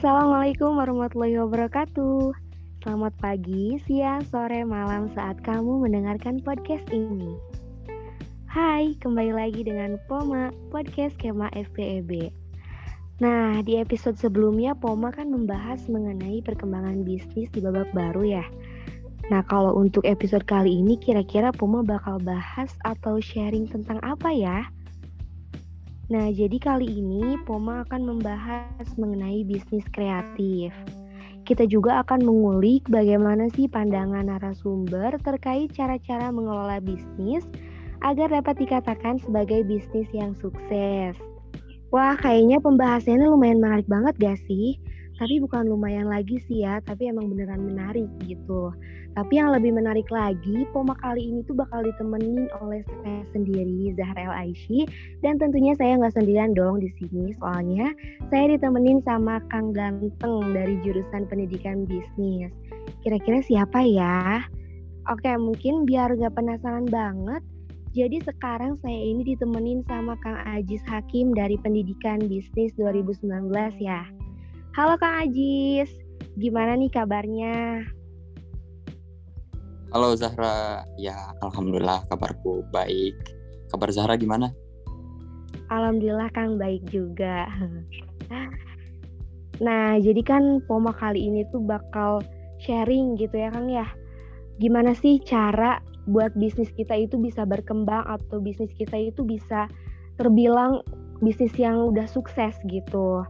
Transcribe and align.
Assalamualaikum 0.00 0.80
warahmatullahi 0.80 1.36
wabarakatuh. 1.44 2.32
Selamat 2.80 3.12
pagi, 3.20 3.76
siang, 3.84 4.24
sore, 4.32 4.64
malam 4.64 5.12
saat 5.12 5.36
kamu 5.44 5.76
mendengarkan 5.76 6.40
podcast 6.40 6.88
ini. 6.88 7.36
Hai, 8.48 8.96
kembali 8.96 9.36
lagi 9.36 9.60
dengan 9.60 10.00
Poma, 10.08 10.56
podcast 10.72 11.12
Kema 11.20 11.52
FPEB. 11.52 12.32
Nah, 13.20 13.60
di 13.60 13.76
episode 13.76 14.16
sebelumnya 14.16 14.72
Poma 14.72 15.12
kan 15.12 15.28
membahas 15.28 15.84
mengenai 15.84 16.40
perkembangan 16.48 17.04
bisnis 17.04 17.52
di 17.52 17.60
babak 17.60 17.92
baru 17.92 18.40
ya. 18.40 18.44
Nah, 19.28 19.44
kalau 19.44 19.76
untuk 19.76 20.08
episode 20.08 20.48
kali 20.48 20.80
ini 20.80 20.96
kira-kira 20.96 21.52
Poma 21.52 21.84
bakal 21.84 22.16
bahas 22.24 22.72
atau 22.88 23.20
sharing 23.20 23.68
tentang 23.68 24.00
apa 24.00 24.32
ya? 24.32 24.64
Nah, 26.10 26.26
jadi 26.34 26.58
kali 26.58 26.90
ini 26.90 27.38
Poma 27.46 27.86
akan 27.86 28.18
membahas 28.18 28.88
mengenai 28.98 29.46
bisnis 29.46 29.86
kreatif 29.94 30.74
kita 31.50 31.66
juga 31.66 32.06
akan 32.06 32.22
mengulik 32.22 32.86
bagaimana 32.86 33.50
sih 33.58 33.66
pandangan 33.66 34.30
narasumber 34.30 35.18
terkait 35.26 35.74
cara-cara 35.74 36.30
mengelola 36.30 36.78
bisnis 36.78 37.42
agar 38.06 38.30
dapat 38.30 38.62
dikatakan 38.62 39.18
sebagai 39.18 39.66
bisnis 39.66 40.06
yang 40.14 40.30
sukses. 40.38 41.18
Wah, 41.90 42.14
kayaknya 42.22 42.62
pembahasannya 42.62 43.26
lumayan 43.26 43.58
menarik 43.58 43.88
banget 43.90 44.14
gak 44.22 44.38
sih? 44.46 44.78
Tapi 45.18 45.42
bukan 45.42 45.66
lumayan 45.66 46.06
lagi 46.06 46.38
sih 46.46 46.62
ya, 46.62 46.78
tapi 46.86 47.10
emang 47.10 47.28
beneran 47.28 47.66
menarik 47.66 48.08
gitu. 48.24 48.70
Tapi 49.10 49.42
yang 49.42 49.50
lebih 49.50 49.74
menarik 49.74 50.06
lagi, 50.08 50.62
Poma 50.70 50.94
kali 51.02 51.26
ini 51.34 51.42
tuh 51.42 51.58
bakal 51.58 51.82
ditemenin 51.82 52.46
oleh 52.62 52.86
saya 52.86 53.26
sendiri, 53.34 53.90
Zahra 53.98 54.30
El 54.30 54.34
Aishi. 54.34 54.86
Dan 55.18 55.42
tentunya 55.42 55.74
saya 55.74 55.98
nggak 55.98 56.14
sendirian 56.14 56.54
dong 56.54 56.78
di 56.78 56.90
sini, 56.94 57.34
soalnya 57.42 57.90
saya 58.30 58.54
ditemenin 58.54 59.02
sama 59.02 59.42
Kang 59.50 59.74
Ganteng 59.74 60.54
dari 60.54 60.78
jurusan 60.86 61.26
pendidikan 61.26 61.90
bisnis. 61.90 62.54
Kira-kira 63.02 63.42
siapa 63.42 63.82
ya? 63.82 64.46
Oke, 65.10 65.34
mungkin 65.34 65.90
biar 65.90 66.14
nggak 66.14 66.38
penasaran 66.38 66.86
banget, 66.86 67.42
jadi 67.90 68.22
sekarang 68.22 68.78
saya 68.78 68.94
ini 68.94 69.26
ditemenin 69.26 69.82
sama 69.90 70.14
Kang 70.22 70.38
Ajis 70.46 70.86
Hakim 70.86 71.34
dari 71.34 71.58
Pendidikan 71.58 72.22
Bisnis 72.30 72.70
2019 72.78 73.50
ya. 73.82 74.06
Halo 74.78 74.94
Kang 75.02 75.26
Ajis, 75.26 75.90
gimana 76.38 76.78
nih 76.78 76.94
kabarnya? 76.94 77.82
Halo 79.90 80.14
Zahra, 80.14 80.86
ya 80.94 81.34
alhamdulillah 81.42 82.06
kabarku 82.06 82.62
baik. 82.70 83.10
Kabar 83.74 83.90
Zahra 83.90 84.14
gimana? 84.14 84.54
Alhamdulillah 85.66 86.30
Kang 86.30 86.62
baik 86.62 86.86
juga. 86.94 87.50
Nah, 89.60 90.00
jadi 90.00 90.24
kan 90.24 90.64
Poma 90.64 90.88
kali 90.88 91.20
ini 91.20 91.44
tuh 91.52 91.60
bakal 91.60 92.24
sharing 92.64 93.12
gitu 93.20 93.36
ya 93.36 93.52
Kang 93.52 93.68
ya. 93.68 93.84
Gimana 94.56 94.96
sih 94.96 95.20
cara 95.20 95.84
buat 96.08 96.32
bisnis 96.32 96.72
kita 96.72 96.96
itu 96.96 97.20
bisa 97.20 97.44
berkembang 97.44 98.08
atau 98.08 98.40
bisnis 98.40 98.72
kita 98.72 98.96
itu 98.96 99.20
bisa 99.20 99.68
terbilang 100.16 100.80
bisnis 101.20 101.52
yang 101.60 101.76
udah 101.92 102.08
sukses 102.08 102.56
gitu. 102.72 103.20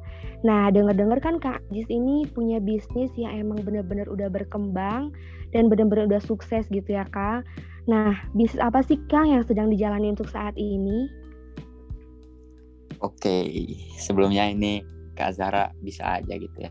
Nah, 0.46 0.70
denger-dengar 0.70 1.18
kan 1.18 1.42
Kak 1.42 1.66
Jis 1.74 1.90
ini 1.90 2.30
punya 2.30 2.62
bisnis 2.62 3.10
yang 3.18 3.34
emang 3.34 3.66
bener-bener 3.66 4.06
udah 4.06 4.30
berkembang 4.30 5.10
dan 5.50 5.70
benar-benar 5.70 6.06
udah 6.10 6.22
sukses 6.22 6.66
gitu 6.70 6.90
ya 6.90 7.06
Kang. 7.10 7.46
Nah, 7.88 8.14
bisnis 8.36 8.60
apa 8.62 8.84
sih 8.84 9.00
Kang 9.10 9.30
yang 9.30 9.42
sedang 9.42 9.70
dijalani 9.72 10.12
untuk 10.12 10.30
saat 10.30 10.54
ini? 10.54 11.10
Oke, 13.00 13.48
sebelumnya 13.96 14.44
ini 14.46 14.84
Kak 15.16 15.32
Zara 15.36 15.72
bisa 15.80 16.20
aja 16.20 16.36
gitu 16.36 16.58
ya. 16.60 16.70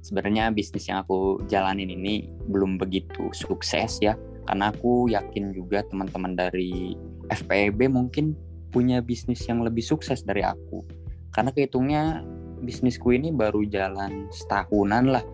Sebenarnya 0.00 0.48
bisnis 0.54 0.88
yang 0.88 1.04
aku 1.04 1.44
jalanin 1.50 1.92
ini 1.92 2.30
belum 2.48 2.80
begitu 2.80 3.28
sukses 3.36 4.00
ya, 4.00 4.16
karena 4.48 4.72
aku 4.72 5.12
yakin 5.12 5.52
juga 5.52 5.84
teman-teman 5.90 6.38
dari 6.38 6.96
FPEB 7.28 7.92
mungkin 7.92 8.32
punya 8.72 9.04
bisnis 9.04 9.44
yang 9.44 9.60
lebih 9.60 9.84
sukses 9.84 10.24
dari 10.24 10.40
aku. 10.40 10.86
Karena 11.34 11.52
kehitungnya 11.52 12.24
bisnisku 12.64 13.12
ini 13.12 13.28
baru 13.34 13.66
jalan 13.66 14.30
setahunan 14.32 15.18
lah 15.18 15.24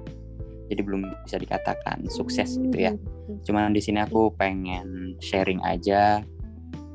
jadi 0.66 0.80
belum 0.82 1.02
bisa 1.26 1.38
dikatakan 1.38 2.06
sukses 2.10 2.58
gitu 2.58 2.76
ya 2.76 2.92
hmm. 2.94 3.42
cuman 3.46 3.74
di 3.74 3.82
sini 3.82 4.02
aku 4.02 4.34
pengen 4.34 5.18
sharing 5.22 5.62
aja 5.62 6.22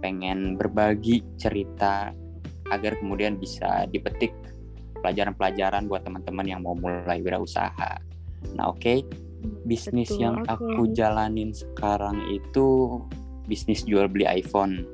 pengen 0.02 0.58
berbagi 0.58 1.22
cerita 1.38 2.12
agar 2.72 2.98
kemudian 2.98 3.38
bisa 3.38 3.86
dipetik 3.92 4.34
pelajaran-pelajaran 5.02 5.90
buat 5.90 6.06
teman-teman 6.06 6.46
yang 6.48 6.62
mau 6.64 6.74
mulai 6.78 7.22
wirausaha 7.22 8.02
nah 8.58 8.66
oke 8.72 8.82
okay. 8.82 9.00
bisnis 9.66 10.10
Betul, 10.14 10.22
yang 10.22 10.36
okay. 10.46 10.54
aku 10.58 10.82
jalanin 10.94 11.54
sekarang 11.54 12.18
itu 12.34 13.00
bisnis 13.46 13.86
jual 13.86 14.10
beli 14.10 14.26
iPhone 14.30 14.86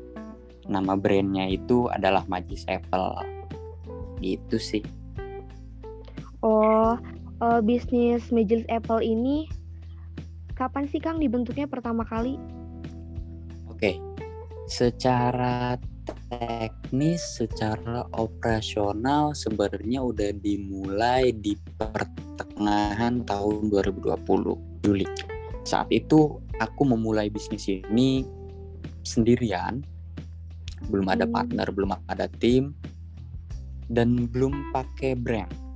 nama 0.67 0.99
brandnya 0.99 1.47
itu 1.47 1.87
adalah 1.87 2.27
Magis 2.27 2.67
Apple 2.67 3.15
gitu 4.19 4.57
sih 4.59 4.83
oh 6.43 6.99
uh, 7.41 7.61
bisnis 7.61 8.29
Majelis 8.33 8.65
Apple 8.69 9.01
ini 9.03 9.49
kapan 10.57 10.89
sih 10.89 10.97
Kang 10.97 11.21
dibentuknya 11.21 11.69
pertama 11.69 12.01
kali? 12.01 12.41
Oke, 13.69 14.01
secara 14.65 15.77
teknis, 16.27 17.21
secara 17.37 18.07
operasional 18.17 19.37
sebenarnya 19.37 20.01
udah 20.01 20.31
dimulai 20.41 21.29
di 21.35 21.53
pertengahan 21.77 23.21
tahun 23.21 23.69
2020 23.69 24.81
Juli. 24.81 25.07
Saat 25.61 25.91
itu 25.93 26.41
aku 26.57 26.81
memulai 26.87 27.29
bisnis 27.29 27.69
ini 27.69 28.25
sendirian, 29.05 29.83
belum 30.89 31.05
ada 31.11 31.27
hmm. 31.27 31.33
partner, 31.35 31.67
belum 31.69 31.91
ada 32.09 32.25
tim, 32.41 32.73
dan 33.91 34.25
belum 34.31 34.73
pakai 34.73 35.13
brand 35.13 35.66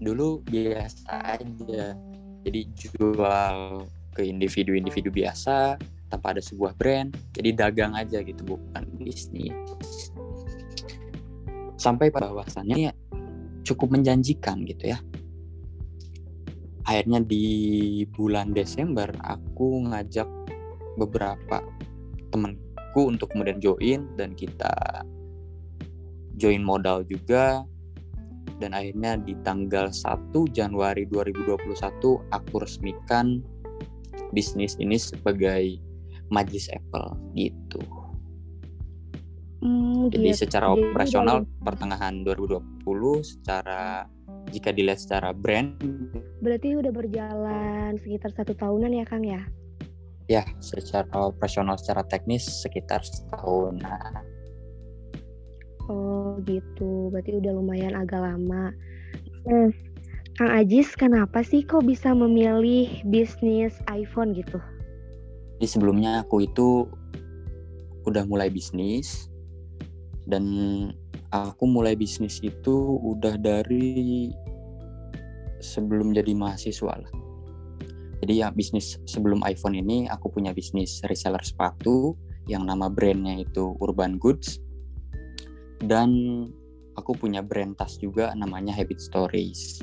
dulu 0.00 0.40
biasa 0.48 1.38
aja. 1.38 1.94
Jadi 2.40 2.60
jual 2.72 3.84
ke 4.16 4.24
individu-individu 4.24 5.12
biasa 5.12 5.76
tanpa 6.10 6.34
ada 6.34 6.42
sebuah 6.42 6.74
brand 6.74 7.14
jadi 7.36 7.54
dagang 7.54 7.94
aja 7.94 8.24
gitu 8.24 8.42
bukan 8.42 8.82
bisnis. 8.98 9.52
Sampai 11.76 12.08
pada 12.08 12.32
bahwasannya 12.32 12.90
ya 12.90 12.92
cukup 13.62 13.94
menjanjikan 13.94 14.64
gitu 14.64 14.90
ya. 14.96 14.98
Akhirnya 16.88 17.22
di 17.22 18.02
bulan 18.10 18.56
Desember 18.56 19.06
aku 19.22 19.84
ngajak 19.86 20.26
beberapa 20.98 21.62
temanku 22.32 23.00
untuk 23.06 23.30
kemudian 23.30 23.62
join 23.62 24.10
dan 24.18 24.34
kita 24.34 25.04
join 26.40 26.64
modal 26.64 27.04
juga 27.04 27.62
dan 28.60 28.76
akhirnya 28.76 29.16
di 29.16 29.32
tanggal 29.40 29.88
1 29.88 30.30
Januari 30.52 31.08
2021 31.08 31.80
aku 32.30 32.54
resmikan 32.60 33.40
bisnis 34.30 34.76
ini 34.76 35.00
sebagai 35.00 35.80
Majlis 36.30 36.70
Apple 36.70 37.18
gitu. 37.34 37.82
Hmm, 39.60 40.08
Jadi 40.08 40.32
gitu. 40.32 40.44
secara 40.46 40.72
Jadi 40.72 40.80
operasional 40.88 41.36
dari... 41.44 41.64
pertengahan 41.64 42.14
2020 42.24 42.84
secara 43.24 44.06
jika 44.48 44.72
dilihat 44.72 44.98
secara 44.98 45.36
brand 45.36 45.76
berarti 46.40 46.72
udah 46.74 46.88
berjalan 46.88 47.92
sekitar 48.00 48.32
satu 48.32 48.56
tahunan 48.56 48.92
ya 48.96 49.04
Kang 49.04 49.24
ya? 49.24 49.42
Ya, 50.30 50.46
secara 50.62 51.10
operasional 51.10 51.74
secara 51.74 52.06
teknis 52.06 52.46
sekitar 52.62 53.02
setahunan. 53.02 54.22
Oh 55.90 56.38
gitu, 56.46 57.10
berarti 57.10 57.42
udah 57.42 57.50
lumayan 57.50 57.98
agak 57.98 58.22
lama. 58.22 58.70
Nah, 59.42 59.74
Kang 60.38 60.54
Ajis, 60.54 60.94
kenapa 60.94 61.42
sih 61.42 61.66
kok 61.66 61.82
bisa 61.82 62.14
memilih 62.14 63.02
bisnis 63.10 63.74
iPhone 63.90 64.30
gitu? 64.38 64.62
Di 65.58 65.66
sebelumnya 65.66 66.22
aku 66.22 66.46
itu 66.46 66.86
udah 68.06 68.22
mulai 68.30 68.48
bisnis 68.48 69.26
dan 70.30 70.46
aku 71.34 71.66
mulai 71.66 71.98
bisnis 71.98 72.38
itu 72.38 72.96
udah 73.02 73.34
dari 73.34 74.30
sebelum 75.58 76.14
jadi 76.14 76.32
mahasiswa 76.38 76.94
lah. 76.94 77.12
Jadi 78.22 78.46
ya 78.46 78.54
bisnis 78.54 79.00
sebelum 79.10 79.42
iPhone 79.42 79.74
ini 79.74 80.06
aku 80.06 80.30
punya 80.30 80.54
bisnis 80.54 81.02
reseller 81.10 81.42
sepatu 81.42 82.14
yang 82.46 82.62
nama 82.62 82.86
brandnya 82.86 83.42
itu 83.42 83.74
Urban 83.82 84.16
Goods 84.16 84.69
dan 85.80 86.10
aku 86.96 87.16
punya 87.16 87.40
brand 87.40 87.76
tas 87.76 87.96
juga 87.96 88.32
namanya 88.36 88.76
Habit 88.76 89.00
Stories. 89.00 89.80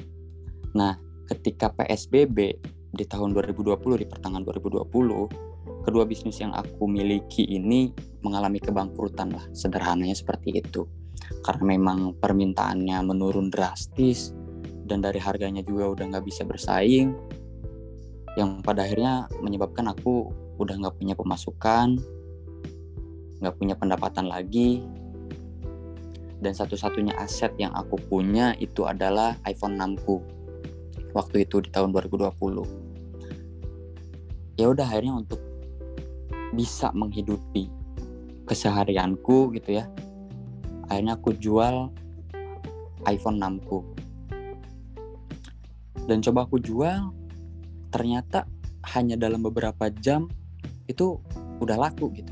Nah, 0.77 0.94
ketika 1.25 1.73
PSBB 1.73 2.38
di 2.94 3.05
tahun 3.05 3.33
2020 3.33 4.01
di 4.01 4.05
pertengahan 4.05 4.45
2020, 4.45 5.83
kedua 5.83 6.03
bisnis 6.05 6.38
yang 6.38 6.53
aku 6.53 6.85
miliki 6.85 7.47
ini 7.47 7.89
mengalami 8.21 8.61
kebangkrutan 8.61 9.33
lah, 9.33 9.45
sederhananya 9.51 10.13
seperti 10.13 10.61
itu. 10.61 10.85
Karena 11.41 11.75
memang 11.75 12.13
permintaannya 12.21 12.97
menurun 13.01 13.49
drastis 13.49 14.31
dan 14.88 15.03
dari 15.03 15.19
harganya 15.19 15.65
juga 15.65 15.91
udah 15.91 16.05
nggak 16.15 16.25
bisa 16.25 16.47
bersaing 16.47 17.11
yang 18.39 18.61
pada 18.61 18.85
akhirnya 18.85 19.25
menyebabkan 19.41 19.89
aku 19.91 20.29
udah 20.61 20.77
nggak 20.77 20.95
punya 20.95 21.17
pemasukan 21.17 21.97
nggak 23.41 23.55
punya 23.57 23.75
pendapatan 23.77 24.29
lagi 24.29 24.81
dan 26.41 26.53
satu-satunya 26.53 27.13
aset 27.17 27.53
yang 27.57 27.73
aku 27.73 27.97
punya 27.97 28.53
itu 28.61 28.85
adalah 28.85 29.37
iPhone 29.49 29.77
6 29.79 30.05
ku 30.05 30.21
waktu 31.17 31.41
itu 31.45 31.61
di 31.65 31.69
tahun 31.73 31.91
2020 31.93 34.61
ya 34.61 34.69
udah 34.69 34.85
akhirnya 34.85 35.13
untuk 35.17 35.41
bisa 36.53 36.93
menghidupi 36.93 37.69
keseharianku 38.45 39.49
gitu 39.57 39.81
ya 39.81 39.89
akhirnya 40.87 41.19
aku 41.19 41.35
jual 41.35 41.91
iPhone 43.07 43.39
6 43.39 43.67
ku. 43.67 43.83
Dan 46.07 46.23
coba 46.23 46.47
aku 46.47 46.59
jual 46.59 47.11
ternyata 47.91 48.47
hanya 48.95 49.19
dalam 49.19 49.43
beberapa 49.43 49.91
jam 49.91 50.31
itu 50.87 51.19
udah 51.59 51.75
laku 51.75 52.11
gitu. 52.15 52.31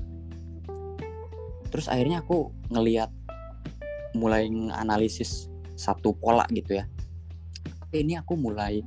Terus 1.71 1.91
akhirnya 1.91 2.23
aku 2.23 2.55
ngeliat 2.71 3.11
mulai 4.15 4.47
analisis 4.73 5.51
satu 5.75 6.15
pola 6.15 6.47
gitu 6.56 6.79
ya. 6.79 6.88
Ini 7.91 8.23
aku 8.23 8.39
mulai 8.39 8.79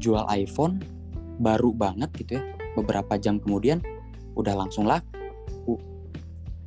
jual 0.00 0.24
iPhone 0.32 0.80
baru 1.38 1.70
banget 1.70 2.10
gitu 2.18 2.40
ya 2.40 2.42
beberapa 2.74 3.14
jam 3.18 3.38
kemudian 3.38 3.78
udah 4.34 4.54
langsung 4.58 4.84
laku. 4.84 5.78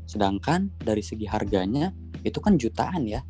Sedangkan 0.07 0.71
dari 0.79 1.03
segi 1.03 1.27
harganya 1.27 1.91
itu 2.23 2.39
kan 2.39 2.55
jutaan 2.55 3.03
ya. 3.03 3.21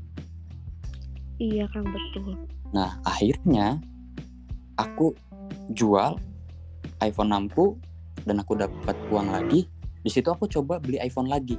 Iya 1.42 1.66
kang 1.74 1.90
betul. 1.90 2.38
Nah 2.74 3.02
akhirnya 3.06 3.82
aku 4.78 5.14
jual 5.74 6.18
iPhone 7.02 7.34
6 7.34 7.58
ku 7.58 7.78
dan 8.26 8.42
aku 8.42 8.58
dapat 8.58 8.98
uang 9.10 9.34
lagi. 9.34 9.66
Di 10.02 10.10
situ 10.14 10.30
aku 10.30 10.46
coba 10.48 10.78
beli 10.78 11.02
iPhone 11.02 11.30
lagi. 11.30 11.58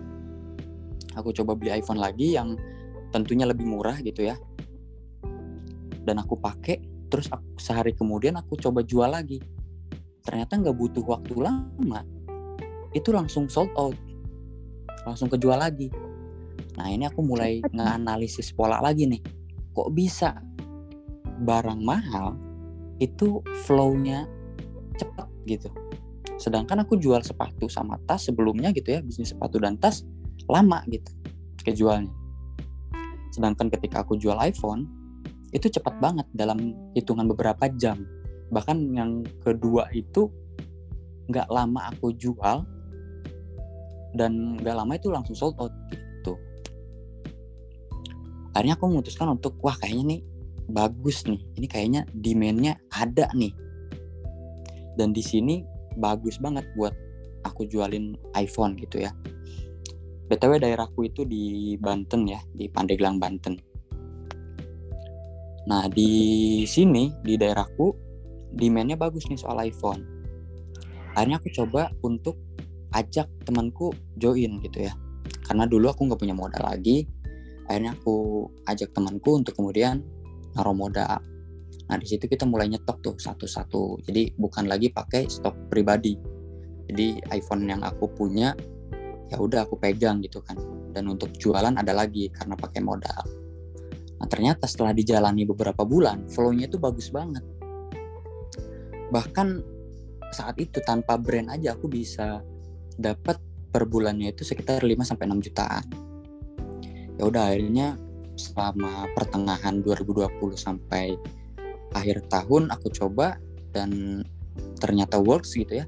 Aku 1.19 1.35
coba 1.35 1.59
beli 1.59 1.75
iPhone 1.75 1.99
lagi 1.99 2.39
yang 2.39 2.55
tentunya 3.11 3.49
lebih 3.49 3.65
murah 3.65 3.99
gitu 4.01 4.27
ya. 4.27 4.37
Dan 6.05 6.21
aku 6.21 6.41
pakai 6.41 6.81
terus 7.09 7.29
aku, 7.29 7.57
sehari 7.61 7.93
kemudian 7.93 8.37
aku 8.37 8.57
coba 8.57 8.85
jual 8.85 9.09
lagi. 9.09 9.41
Ternyata 10.25 10.61
nggak 10.61 10.77
butuh 10.77 11.05
waktu 11.05 11.35
lama 11.41 12.01
itu 12.93 13.13
langsung 13.13 13.49
sold 13.49 13.73
out. 13.77 13.97
Langsung 15.05 15.29
kejual 15.29 15.61
lagi. 15.61 15.89
Nah 16.77 16.89
ini 16.89 17.09
aku 17.09 17.25
mulai 17.25 17.65
nganalisis 17.77 18.53
pola 18.53 18.81
lagi 18.81 19.09
nih. 19.09 19.21
Kok 19.73 19.89
bisa? 19.93 20.37
Barang 21.45 21.81
mahal 21.81 22.35
itu 22.99 23.41
flownya 23.65 24.27
cepet 24.99 25.29
gitu. 25.47 25.71
Sedangkan 26.39 26.83
aku 26.83 26.99
jual 26.99 27.23
sepatu 27.23 27.71
sama 27.71 27.99
tas 28.07 28.27
sebelumnya 28.27 28.71
gitu 28.75 28.95
ya 28.95 29.01
bisnis 29.03 29.35
sepatu 29.35 29.59
dan 29.59 29.79
tas 29.79 30.07
lama 30.49 30.81
gitu 30.89 31.13
kejualnya 31.67 32.18
sedangkan 33.33 33.69
ketika 33.73 34.05
aku 34.05 34.17
jual 34.17 34.37
iPhone 34.41 34.89
itu 35.53 35.73
cepat 35.73 35.97
banget 36.01 36.27
dalam 36.37 36.77
hitungan 36.93 37.25
beberapa 37.29 37.69
jam. 37.81 38.05
Bahkan 38.53 38.77
yang 38.97 39.25
kedua 39.41 39.89
itu 39.93 40.29
nggak 41.29 41.49
lama 41.53 41.93
aku 41.93 42.13
jual 42.17 42.65
dan 44.17 44.57
nggak 44.61 44.77
lama 44.77 44.93
itu 44.97 45.09
langsung 45.13 45.37
sold 45.37 45.57
out 45.61 45.73
gitu. 45.93 46.37
Akhirnya 48.57 48.77
aku 48.77 48.89
memutuskan 48.89 49.37
untuk 49.37 49.57
wah 49.61 49.77
kayaknya 49.77 50.17
nih 50.17 50.21
bagus 50.69 51.25
nih. 51.29 51.41
Ini 51.57 51.67
kayaknya 51.69 52.01
demandnya 52.13 52.77
ada 52.93 53.29
nih. 53.37 53.53
Dan 54.97 55.13
di 55.15 55.23
sini 55.23 55.63
bagus 55.97 56.41
banget 56.41 56.65
buat 56.77 56.93
aku 57.47 57.69
jualin 57.69 58.19
iPhone 58.35 58.75
gitu 58.77 59.01
ya 59.05 59.13
btw 60.29 60.61
daerahku 60.61 61.09
itu 61.09 61.25
di 61.25 61.75
Banten 61.81 62.29
ya 62.29 62.41
di 62.53 62.69
Pandeglang 62.69 63.17
Banten 63.17 63.57
nah 65.69 65.85
di 65.89 66.65
sini 66.65 67.13
di 67.21 67.37
daerahku 67.37 67.93
demandnya 68.53 68.97
bagus 68.97 69.29
nih 69.29 69.41
soal 69.41 69.61
iPhone 69.65 70.05
akhirnya 71.13 71.41
aku 71.41 71.49
coba 71.53 71.93
untuk 72.05 72.37
ajak 72.97 73.29
temanku 73.45 73.93
join 74.17 74.61
gitu 74.65 74.89
ya 74.89 74.95
karena 75.45 75.69
dulu 75.69 75.93
aku 75.93 76.09
nggak 76.09 76.21
punya 76.21 76.37
modal 76.37 76.65
lagi 76.65 77.05
akhirnya 77.69 77.93
aku 77.97 78.49
ajak 78.65 78.93
temanku 78.97 79.37
untuk 79.37 79.53
kemudian 79.57 80.01
naruh 80.57 80.73
modal 80.73 81.21
Nah 81.89 81.97
di 81.97 82.07
situ 82.07 82.29
kita 82.29 82.45
mulai 82.45 82.69
nyetok 82.69 83.01
tuh 83.01 83.17
satu-satu. 83.17 84.05
Jadi 84.05 84.37
bukan 84.37 84.69
lagi 84.69 84.93
pakai 84.93 85.25
stok 85.27 85.73
pribadi. 85.73 86.15
Jadi 86.89 87.21
iPhone 87.33 87.65
yang 87.65 87.81
aku 87.81 88.13
punya 88.13 88.53
ya 89.29 89.37
udah 89.39 89.69
aku 89.69 89.77
pegang 89.77 90.21
gitu 90.25 90.41
kan. 90.45 90.57
Dan 90.93 91.09
untuk 91.13 91.33
jualan 91.37 91.73
ada 91.77 91.93
lagi 91.93 92.33
karena 92.33 92.57
pakai 92.57 92.81
modal. 92.81 93.23
Nah 94.19 94.27
ternyata 94.27 94.67
setelah 94.67 94.91
dijalani 94.97 95.47
beberapa 95.47 95.87
bulan, 95.87 96.27
flow-nya 96.27 96.67
itu 96.67 96.81
bagus 96.81 97.13
banget. 97.13 97.45
Bahkan 99.09 99.49
saat 100.35 100.57
itu 100.61 100.83
tanpa 100.85 101.17
brand 101.17 101.49
aja 101.49 101.73
aku 101.73 101.89
bisa 101.89 102.45
dapat 102.99 103.41
per 103.69 103.85
bulannya 103.89 104.33
itu 104.33 104.45
sekitar 104.45 104.85
5 104.85 104.93
sampai 105.05 105.25
6 105.29 105.47
jutaan. 105.49 105.85
Ya 107.17 107.23
udah 107.25 107.53
akhirnya 107.53 107.97
selama 108.39 109.11
pertengahan 109.13 109.83
2020 109.83 110.31
sampai 110.55 111.19
akhir 111.93 112.29
tahun 112.31 112.71
aku 112.71 112.93
coba 112.95 113.41
dan 113.75 114.23
ternyata 114.79 115.19
works 115.19 115.59
gitu 115.59 115.83
ya 115.83 115.87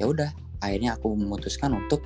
ya 0.00 0.08
udah 0.08 0.30
akhirnya 0.64 0.96
aku 0.96 1.12
memutuskan 1.12 1.76
untuk 1.76 2.00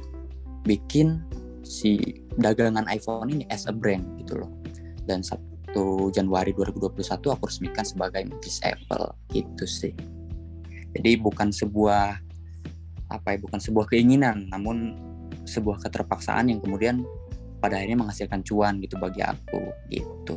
bikin 0.67 1.23
si 1.63 2.23
dagangan 2.41 2.87
iPhone 2.89 3.31
ini 3.35 3.45
as 3.53 3.69
a 3.69 3.75
brand 3.75 4.03
gitu 4.23 4.41
loh. 4.41 4.51
Dan 5.05 5.21
1 5.21 5.37
Januari 6.15 6.57
2021 6.57 7.35
aku 7.35 7.45
resmikan 7.45 7.85
sebagai 7.85 8.25
Miss 8.25 8.59
Apple 8.65 9.13
gitu 9.31 9.65
sih. 9.69 9.93
Jadi 10.97 11.21
bukan 11.21 11.53
sebuah 11.53 12.17
apa 13.09 13.29
ya 13.37 13.39
bukan 13.41 13.61
sebuah 13.61 13.89
keinginan 13.89 14.53
namun 14.53 14.97
sebuah 15.49 15.81
keterpaksaan 15.81 16.53
yang 16.53 16.61
kemudian 16.61 17.05
pada 17.59 17.81
akhirnya 17.81 18.05
menghasilkan 18.05 18.45
cuan 18.45 18.79
gitu 18.85 19.01
bagi 19.01 19.25
aku 19.25 19.73
gitu 19.89 20.37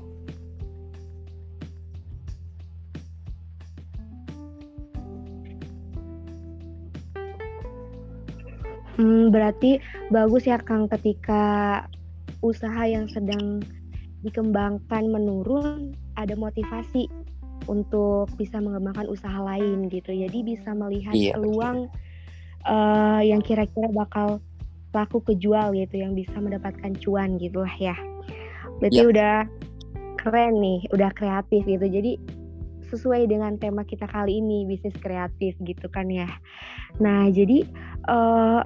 Hmm, 9.01 9.33
berarti 9.33 9.81
bagus 10.13 10.45
ya 10.45 10.61
Kang 10.61 10.85
ketika 10.85 11.81
usaha 12.45 12.85
yang 12.85 13.09
sedang 13.09 13.65
dikembangkan 14.21 15.09
menurun 15.09 15.97
ada 16.13 16.37
motivasi 16.37 17.09
untuk 17.65 18.29
bisa 18.37 18.61
mengembangkan 18.61 19.09
usaha 19.09 19.41
lain 19.41 19.89
gitu. 19.89 20.13
Jadi 20.13 20.45
bisa 20.45 20.77
melihat 20.77 21.17
iya, 21.17 21.33
peluang 21.33 21.89
uh, 22.69 23.21
yang 23.25 23.41
kira-kira 23.41 23.89
bakal 23.89 24.37
laku 24.93 25.17
kejual 25.25 25.73
gitu 25.73 25.97
yang 25.97 26.13
bisa 26.13 26.37
mendapatkan 26.37 26.93
cuan 27.01 27.41
gitu 27.41 27.65
lah 27.65 27.73
ya. 27.81 27.97
Berarti 28.77 29.01
ya. 29.01 29.09
udah 29.09 29.35
keren 30.21 30.61
nih, 30.61 30.85
udah 30.93 31.09
kreatif 31.17 31.65
gitu. 31.65 31.89
Jadi 31.89 32.21
sesuai 32.93 33.25
dengan 33.25 33.57
tema 33.57 33.81
kita 33.81 34.05
kali 34.05 34.37
ini 34.43 34.69
bisnis 34.69 34.93
kreatif 35.01 35.57
gitu 35.65 35.89
kan 35.89 36.05
ya. 36.11 36.29
Nah, 37.01 37.31
jadi 37.33 37.65
uh, 38.05 38.61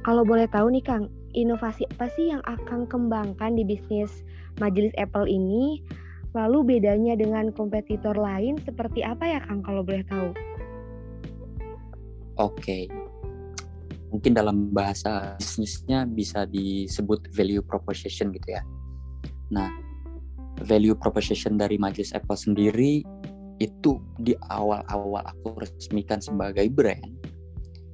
kalau 0.00 0.24
boleh 0.24 0.48
tahu 0.48 0.72
nih 0.72 0.84
Kang, 0.84 1.12
inovasi 1.36 1.84
apa 1.96 2.08
sih 2.16 2.32
yang 2.32 2.40
akan 2.48 2.88
kembangkan 2.88 3.52
di 3.52 3.68
bisnis 3.68 4.24
Majelis 4.56 4.96
Apple 4.96 5.28
ini? 5.28 5.84
Lalu 6.30 6.78
bedanya 6.78 7.18
dengan 7.18 7.50
kompetitor 7.50 8.14
lain 8.14 8.56
seperti 8.62 9.02
apa 9.02 9.26
ya 9.26 9.40
Kang 9.42 9.60
kalau 9.66 9.82
boleh 9.82 10.06
tahu? 10.06 10.30
Oke. 12.38 12.86
Mungkin 14.10 14.32
dalam 14.34 14.70
bahasa 14.72 15.36
bisnisnya 15.38 16.08
bisa 16.08 16.46
disebut 16.46 17.30
value 17.34 17.62
proposition 17.62 18.32
gitu 18.32 18.56
ya. 18.56 18.62
Nah, 19.52 19.70
value 20.64 20.96
proposition 20.96 21.60
dari 21.60 21.76
Majelis 21.76 22.14
Apple 22.16 22.38
sendiri 22.38 23.04
itu 23.60 24.00
di 24.16 24.32
awal-awal 24.48 25.20
aku 25.28 25.60
resmikan 25.60 26.18
sebagai 26.18 26.72
brand 26.72 27.04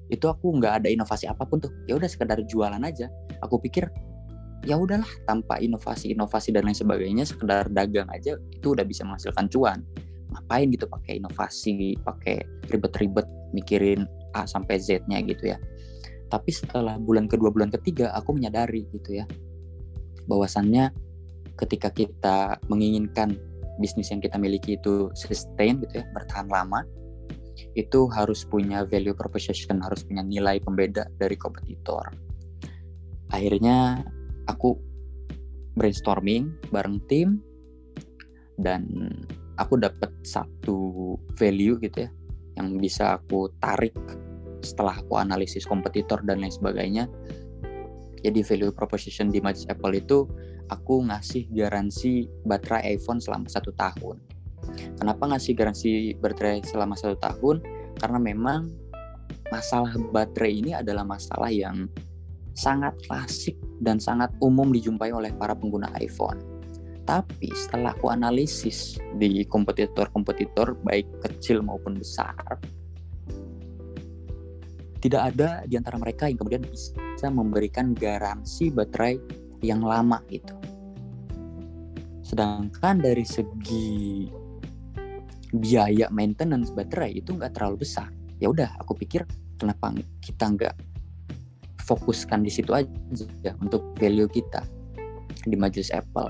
itu 0.09 0.27
aku 0.31 0.59
nggak 0.59 0.83
ada 0.83 0.89
inovasi 0.91 1.27
apa 1.27 1.43
pun 1.47 1.59
tuh. 1.59 1.73
Ya 1.91 1.99
udah 1.99 2.07
sekedar 2.07 2.39
jualan 2.47 2.79
aja. 2.83 3.11
Aku 3.43 3.59
pikir 3.59 3.91
ya 4.67 4.75
udahlah 4.75 5.09
tanpa 5.31 5.63
inovasi-inovasi 5.63 6.51
dan 6.51 6.67
lain 6.67 6.75
sebagainya 6.75 7.23
sekedar 7.23 7.71
dagang 7.71 8.11
aja 8.11 8.35
itu 8.51 8.67
udah 8.75 8.83
bisa 8.87 9.07
menghasilkan 9.07 9.47
cuan. 9.51 9.83
Ngapain 10.35 10.67
gitu 10.71 10.87
pakai 10.91 11.23
inovasi 11.23 11.95
pakai 12.03 12.43
ribet-ribet 12.71 13.27
mikirin 13.55 14.07
A 14.35 14.47
sampai 14.47 14.79
Z-nya 14.79 15.23
gitu 15.27 15.55
ya. 15.55 15.59
Tapi 16.27 16.51
setelah 16.51 16.99
bulan 16.99 17.31
kedua 17.31 17.55
bulan 17.55 17.71
ketiga 17.71 18.11
aku 18.15 18.35
menyadari 18.35 18.87
gitu 18.91 19.23
ya 19.23 19.27
bahwasannya 20.27 20.91
ketika 21.57 21.89
kita 21.89 22.59
menginginkan 22.67 23.39
bisnis 23.79 24.11
yang 24.11 24.21
kita 24.21 24.37
miliki 24.37 24.77
itu 24.77 25.09
sustain 25.15 25.81
gitu 25.81 26.03
ya 26.03 26.05
bertahan 26.13 26.51
lama 26.51 26.83
itu 27.77 28.09
harus 28.13 28.45
punya 28.45 28.85
value 28.85 29.17
proposition 29.17 29.81
harus 29.81 30.05
punya 30.05 30.25
nilai 30.25 30.61
pembeda 30.61 31.09
dari 31.17 31.37
kompetitor. 31.37 32.13
Akhirnya 33.33 34.05
aku 34.47 34.77
brainstorming 35.77 36.53
bareng 36.73 37.01
tim 37.09 37.41
dan 38.57 39.13
aku 39.61 39.77
dapat 39.77 40.09
satu 40.25 41.15
value 41.37 41.77
gitu 41.81 42.09
ya 42.09 42.11
yang 42.57 42.81
bisa 42.81 43.21
aku 43.21 43.53
tarik 43.61 43.93
setelah 44.65 44.97
aku 44.97 45.21
analisis 45.21 45.69
kompetitor 45.69 46.25
dan 46.25 46.41
lain 46.41 46.53
sebagainya. 46.53 47.05
Jadi 48.25 48.41
value 48.43 48.73
proposition 48.73 49.29
di 49.29 49.45
Majlis 49.45 49.69
Apple 49.69 49.93
itu 49.93 50.25
aku 50.73 51.05
ngasih 51.05 51.53
garansi 51.53 52.27
baterai 52.49 52.97
iPhone 52.97 53.21
selama 53.21 53.47
satu 53.47 53.71
tahun 53.77 54.36
kenapa 54.97 55.33
ngasih 55.33 55.53
garansi 55.57 55.91
baterai 56.19 56.65
selama 56.65 56.95
satu 56.97 57.17
tahun 57.19 57.63
karena 57.97 58.19
memang 58.21 58.69
masalah 59.51 59.95
baterai 60.13 60.53
ini 60.61 60.73
adalah 60.77 61.07
masalah 61.07 61.51
yang 61.51 61.89
sangat 62.57 62.97
klasik 63.05 63.57
dan 63.85 64.01
sangat 64.01 64.33
umum 64.41 64.73
dijumpai 64.73 65.13
oleh 65.13 65.31
para 65.37 65.53
pengguna 65.53 65.93
iPhone. 66.01 66.41
Tapi 67.07 67.55
setelah 67.55 67.95
aku 67.95 68.11
analisis 68.11 68.99
di 69.15 69.47
kompetitor-kompetitor 69.47 70.75
baik 70.83 71.07
kecil 71.23 71.63
maupun 71.63 71.95
besar, 71.95 72.35
tidak 74.99 75.23
ada 75.31 75.63
di 75.71 75.79
antara 75.79 76.03
mereka 76.03 76.27
yang 76.27 76.35
kemudian 76.43 76.67
bisa 76.67 77.31
memberikan 77.31 77.95
garansi 77.95 78.75
baterai 78.75 79.23
yang 79.63 79.87
lama 79.87 80.19
itu. 80.35 80.57
Sedangkan 82.27 82.99
dari 82.99 83.23
segi 83.23 84.27
biaya 85.55 86.11
maintenance 86.11 86.75
baterai 86.75 87.19
itu 87.19 87.35
nggak 87.35 87.55
terlalu 87.55 87.87
besar. 87.87 88.11
Ya 88.43 88.51
udah, 88.51 88.75
aku 88.83 88.99
pikir 88.99 89.25
kenapa 89.61 89.95
kita 90.21 90.51
nggak 90.53 90.75
fokuskan 91.87 92.43
di 92.43 92.51
situ 92.51 92.75
aja 92.75 93.55
untuk 93.63 93.95
value 93.97 94.27
kita 94.27 94.67
di 95.47 95.55
majelis 95.55 95.95
Apple. 95.95 96.29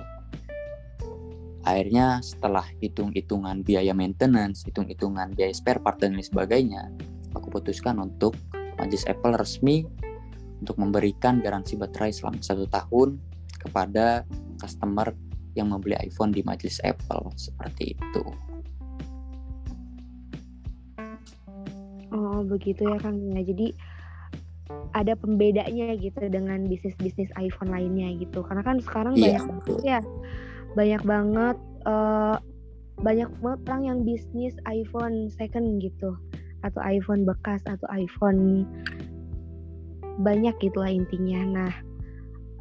Akhirnya 1.67 2.23
setelah 2.23 2.63
hitung-hitungan 2.79 3.67
biaya 3.67 3.91
maintenance, 3.91 4.63
hitung-hitungan 4.63 5.35
biaya 5.35 5.51
spare 5.51 5.83
part 5.83 5.99
dan 5.99 6.15
lain 6.15 6.23
sebagainya, 6.23 6.93
aku 7.35 7.51
putuskan 7.51 7.99
untuk 7.99 8.39
majelis 8.79 9.03
Apple 9.11 9.35
resmi 9.35 9.83
untuk 10.63 10.79
memberikan 10.79 11.43
garansi 11.43 11.75
baterai 11.75 12.15
selama 12.15 12.39
satu 12.39 12.71
tahun 12.71 13.19
kepada 13.59 14.23
customer 14.63 15.11
yang 15.59 15.73
membeli 15.73 15.99
iPhone 15.99 16.31
di 16.31 16.45
majelis 16.47 16.79
Apple 16.85 17.33
seperti 17.35 17.99
itu. 17.99 18.25
Oh 22.15 22.43
begitu 22.47 22.87
ya 22.87 22.99
Kang 23.03 23.19
ya. 23.35 23.43
Jadi 23.43 23.75
ada 24.95 25.15
pembedanya 25.15 25.95
gitu 25.99 26.27
dengan 26.27 26.67
bisnis-bisnis 26.67 27.31
iPhone 27.39 27.71
lainnya 27.71 28.19
gitu 28.19 28.43
karena 28.43 28.63
kan 28.67 28.83
sekarang 28.83 29.15
yeah. 29.15 29.39
banyak 29.39 29.45
banget 29.47 29.83
ya 29.87 30.01
banyak 30.75 31.03
banget 31.07 31.57
uh, 31.87 32.37
banyak 33.01 33.31
banget 33.41 33.61
orang 33.69 33.83
yang 33.85 33.99
bisnis 34.03 34.55
iPhone 34.67 35.31
second 35.31 35.79
gitu 35.79 36.17
atau 36.65 36.81
iPhone 36.83 37.23
bekas 37.23 37.63
atau 37.69 37.87
iPhone 37.93 38.67
banyak 40.25 40.57
gitulah 40.59 40.91
intinya 40.91 41.41
nah 41.45 41.73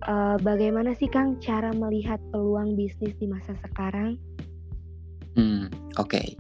uh, 0.05 0.35
bagaimana 0.43 0.93
sih 0.93 1.09
Kang 1.09 1.39
cara 1.39 1.71
melihat 1.73 2.19
peluang 2.29 2.75
bisnis 2.77 3.15
di 3.17 3.25
masa 3.25 3.55
sekarang 3.65 4.19
hmm 5.39 5.71
oke 5.97 6.11
okay. 6.11 6.35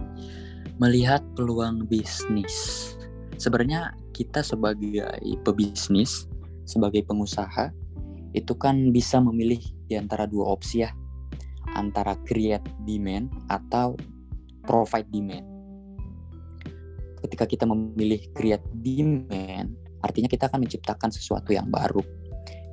Melihat 0.79 1.23
peluang 1.35 1.87
bisnis 1.87 2.95
sebenarnya 3.35 3.95
kita 4.15 4.41
sebagai 4.41 5.03
pebisnis, 5.43 6.27
sebagai 6.63 7.03
pengusaha, 7.03 7.71
itu 8.35 8.53
kan 8.55 8.91
bisa 8.91 9.19
memilih 9.19 9.59
di 9.87 9.95
antara 9.95 10.27
dua 10.27 10.55
opsi 10.55 10.83
ya, 10.83 10.91
antara 11.75 12.15
create 12.23 12.63
demand 12.87 13.31
atau 13.51 13.95
provide 14.63 15.07
demand. 15.11 15.45
Ketika 17.23 17.45
kita 17.47 17.65
memilih 17.67 18.21
create 18.37 18.63
demand, 18.83 19.75
artinya 20.03 20.29
kita 20.29 20.47
akan 20.47 20.63
menciptakan 20.63 21.09
sesuatu 21.11 21.51
yang 21.51 21.67
baru, 21.67 22.03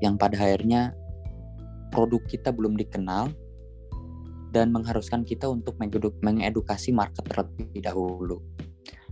yang 0.03 0.15
pada 0.19 0.39
akhirnya 0.39 0.95
produk 1.91 2.23
kita 2.27 2.55
belum 2.55 2.79
dikenal 2.79 3.31
dan 4.53 4.69
mengharuskan 4.69 5.25
kita 5.25 5.49
untuk 5.49 5.81
mengedukasi 5.81 6.93
market 6.93 7.25
terlebih 7.25 7.81
dahulu. 7.81 8.45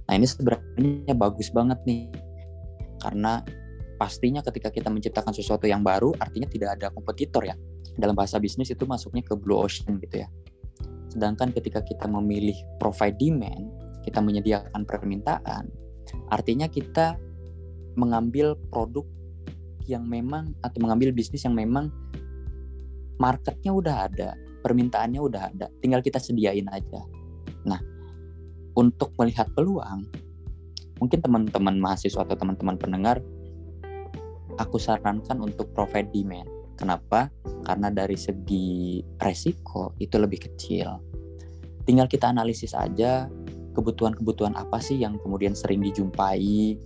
Nah 0.05 0.13
ini 0.21 0.29
sebenarnya 0.29 1.17
bagus 1.17 1.49
banget 1.49 1.81
nih 1.89 2.13
karena 3.01 3.41
pastinya 3.97 4.45
ketika 4.45 4.69
kita 4.69 4.93
menciptakan 4.93 5.33
sesuatu 5.33 5.65
yang 5.65 5.81
baru 5.81 6.13
artinya 6.21 6.45
tidak 6.45 6.77
ada 6.77 6.93
kompetitor 6.93 7.49
ya. 7.49 7.57
Dalam 7.97 8.13
bahasa 8.13 8.37
bisnis 8.37 8.69
itu 8.69 8.85
masuknya 8.85 9.25
ke 9.25 9.33
blue 9.33 9.57
ocean 9.57 9.97
gitu 9.99 10.23
ya. 10.25 10.29
Sedangkan 11.09 11.51
ketika 11.57 11.81
kita 11.83 12.07
memilih 12.07 12.55
provide 12.79 13.17
demand, 13.19 13.73
kita 14.07 14.23
menyediakan 14.23 14.87
permintaan, 14.87 15.67
artinya 16.31 16.71
kita 16.71 17.19
mengambil 17.99 18.55
produk 18.71 19.03
yang 19.91 20.07
memang 20.07 20.55
atau 20.63 20.79
mengambil 20.79 21.11
bisnis 21.11 21.43
yang 21.43 21.59
memang 21.59 21.91
marketnya 23.19 23.75
udah 23.75 23.97
ada, 24.07 24.39
permintaannya 24.61 25.21
udah 25.21 25.43
ada, 25.53 25.67
tinggal 25.81 26.01
kita 26.05 26.21
sediain 26.21 26.69
aja. 26.71 27.01
Nah, 27.67 27.81
untuk 28.77 29.13
melihat 29.17 29.51
peluang, 29.53 30.07
mungkin 31.01 31.19
teman-teman 31.21 31.77
mahasiswa 31.81 32.23
atau 32.23 32.37
teman-teman 32.37 32.77
pendengar, 32.77 33.21
aku 34.61 34.77
sarankan 34.77 35.41
untuk 35.41 35.73
provide 35.73 36.13
demand. 36.13 36.49
Kenapa? 36.77 37.29
Karena 37.65 37.93
dari 37.93 38.17
segi 38.17 39.05
resiko 39.21 39.93
itu 40.01 40.17
lebih 40.17 40.49
kecil. 40.49 40.97
Tinggal 41.85 42.09
kita 42.09 42.33
analisis 42.33 42.73
aja 42.73 43.29
kebutuhan-kebutuhan 43.77 44.57
apa 44.57 44.81
sih 44.81 45.01
yang 45.01 45.21
kemudian 45.21 45.53
sering 45.53 45.85
dijumpai, 45.85 46.81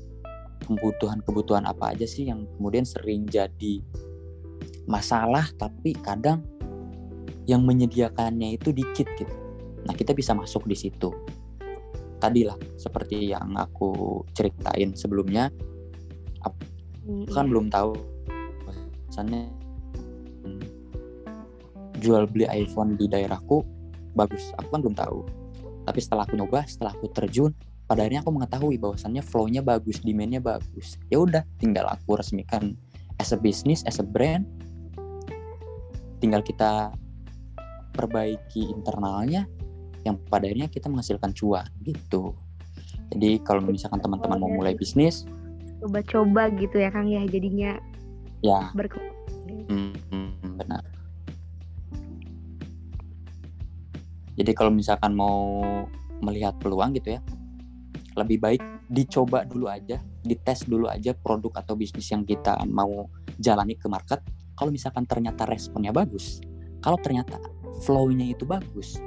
kebutuhan-kebutuhan 0.67 1.69
apa 1.69 1.95
aja 1.95 2.07
sih 2.09 2.27
yang 2.31 2.49
kemudian 2.57 2.89
sering 2.89 3.29
jadi 3.29 3.85
masalah 4.85 5.49
tapi 5.57 5.97
kadang 6.01 6.45
yang 7.45 7.65
menyediakannya 7.65 8.57
itu 8.57 8.73
dikit 8.73 9.09
gitu. 9.17 9.35
Nah, 9.85 9.93
kita 9.93 10.17
bisa 10.17 10.33
masuk 10.33 10.65
di 10.65 10.77
situ. 10.77 11.13
Tadi 12.21 12.41
lah 12.49 12.57
seperti 12.81 13.37
yang 13.37 13.53
aku 13.53 14.23
ceritain 14.33 14.97
sebelumnya 14.97 15.53
aku 16.41 16.57
hmm, 17.05 17.25
kan 17.29 17.45
belum 17.53 17.69
tahu 17.69 17.93
misalnya 19.13 19.45
jual 22.01 22.25
beli 22.29 22.49
iPhone 22.49 22.97
di 22.97 23.05
daerahku 23.09 23.61
bagus. 24.17 24.57
Aku 24.61 24.73
kan 24.73 24.81
belum 24.81 24.97
tahu. 24.97 25.25
Tapi 25.85 25.99
setelah 26.01 26.25
aku 26.25 26.41
nyoba 26.41 26.65
setelah 26.65 26.97
aku 26.97 27.13
terjun 27.13 27.53
pada 27.85 28.01
akhirnya 28.01 28.25
aku 28.25 28.33
mengetahui 28.33 28.77
bahwasannya 28.81 29.21
flow-nya 29.21 29.61
bagus 29.61 30.01
demandnya 30.01 30.41
bagus. 30.41 30.97
Ya 31.13 31.21
udah 31.21 31.45
tinggal 31.61 31.85
aku 31.85 32.17
resmikan 32.17 32.73
as 33.21 33.37
a 33.37 33.39
business 33.39 33.85
as 33.85 34.01
a 34.01 34.07
brand. 34.07 34.49
Tinggal 36.25 36.41
kita 36.41 36.97
perbaiki 37.95 38.75
internalnya 38.75 39.47
yang 40.05 40.21
pada 40.29 40.45
akhirnya 40.45 40.69
kita 40.69 40.91
menghasilkan 40.91 41.33
cuan 41.33 41.65
gitu. 41.87 42.37
Jadi 43.15 43.41
kalau 43.47 43.65
misalkan 43.65 44.03
teman-teman 44.03 44.39
mau 44.43 44.51
mulai 44.51 44.77
bisnis, 44.77 45.25
coba-coba 45.81 46.51
gitu 46.53 46.81
ya 46.81 46.91
Kang 46.91 47.09
ya 47.09 47.23
jadinya 47.29 47.77
ya 48.45 48.73
hmm, 48.73 49.93
hmm, 50.13 50.53
benar. 50.61 50.85
Jadi 54.35 54.51
kalau 54.53 54.75
misalkan 54.75 55.15
mau 55.15 55.63
melihat 56.19 56.59
peluang 56.59 56.97
gitu 56.99 57.17
ya, 57.17 57.21
lebih 58.19 58.43
baik 58.43 58.63
dicoba 58.91 59.47
dulu 59.47 59.71
aja, 59.71 60.03
dites 60.27 60.67
dulu 60.67 60.91
aja 60.91 61.15
produk 61.15 61.63
atau 61.63 61.79
bisnis 61.79 62.11
yang 62.11 62.27
kita 62.27 62.59
mau 62.67 63.07
jalani 63.39 63.79
ke 63.79 63.87
market. 63.87 64.21
Kalau 64.55 64.71
misalkan 64.71 65.07
ternyata 65.07 65.47
responnya 65.47 65.95
bagus, 65.95 66.43
kalau 66.83 66.99
ternyata 66.99 67.39
flow-nya 67.83 68.31
itu 68.31 68.47
bagus, 68.47 69.01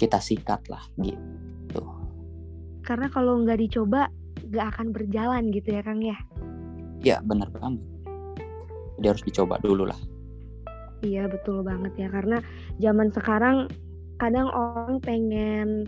kita 0.00 0.16
sikat 0.22 0.64
lah 0.72 0.84
gitu. 1.00 1.82
Karena 2.86 3.10
kalau 3.10 3.42
nggak 3.42 3.60
dicoba 3.60 4.08
nggak 4.46 4.66
akan 4.76 4.86
berjalan 4.94 5.50
gitu 5.50 5.74
ya 5.74 5.82
Kang 5.82 6.00
ya? 6.00 6.16
Ya 7.02 7.16
benar 7.20 7.50
banget. 7.52 7.82
Jadi 8.96 9.06
harus 9.12 9.24
dicoba 9.26 9.60
dulu 9.60 9.84
lah. 9.90 9.98
Iya 11.04 11.28
betul 11.28 11.60
banget 11.60 11.92
ya 12.00 12.08
karena 12.08 12.40
zaman 12.80 13.12
sekarang 13.12 13.68
kadang 14.16 14.48
orang 14.48 14.96
pengen 15.04 15.84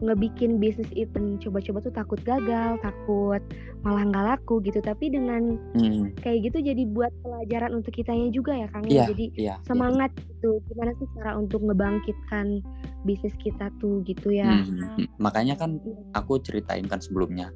ngebikin 0.00 0.56
bisnis 0.56 0.88
itu 0.96 1.36
coba-coba 1.44 1.78
tuh 1.84 1.92
takut 1.92 2.20
gagal, 2.24 2.80
takut 2.80 3.40
malah 3.84 4.04
nggak 4.08 4.24
laku 4.36 4.64
gitu. 4.64 4.80
Tapi 4.80 5.12
dengan 5.12 5.60
hmm. 5.76 6.16
kayak 6.24 6.50
gitu 6.50 6.58
jadi 6.64 6.82
buat 6.88 7.12
pelajaran 7.20 7.76
untuk 7.76 7.92
kitanya 7.92 8.32
juga 8.32 8.56
ya 8.56 8.66
Kang. 8.72 8.88
Yeah, 8.88 9.08
jadi 9.12 9.26
yeah, 9.36 9.56
semangat 9.68 10.10
yeah. 10.16 10.24
gitu. 10.32 10.50
Gimana 10.72 10.92
sih 10.96 11.08
cara 11.20 11.36
untuk 11.36 11.60
ngebangkitkan 11.64 12.64
bisnis 13.04 13.36
kita 13.44 13.68
tuh 13.78 14.00
gitu 14.08 14.32
ya. 14.32 14.64
Hmm. 14.64 15.04
Makanya 15.20 15.60
kan 15.60 15.76
iya. 15.84 15.96
aku 16.16 16.40
ceritain 16.40 16.88
kan 16.88 17.04
sebelumnya. 17.04 17.52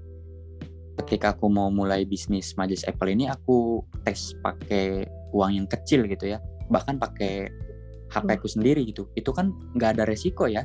Ketika 0.95 1.35
aku 1.35 1.51
mau 1.51 1.73
mulai 1.75 2.07
bisnis 2.07 2.55
Majis 2.55 2.87
Apple 2.87 3.11
ini 3.11 3.27
aku 3.27 3.83
tes 4.07 4.37
pakai 4.45 5.09
uang 5.35 5.65
yang 5.65 5.67
kecil 5.67 6.07
gitu 6.07 6.37
ya. 6.37 6.39
Bahkan 6.71 7.01
pakai 7.01 7.51
HP 8.13 8.29
aku 8.31 8.47
sendiri 8.47 8.85
gitu. 8.87 9.09
Itu 9.19 9.33
kan 9.33 9.51
nggak 9.75 9.99
ada 9.99 10.05
resiko 10.07 10.47
ya 10.47 10.63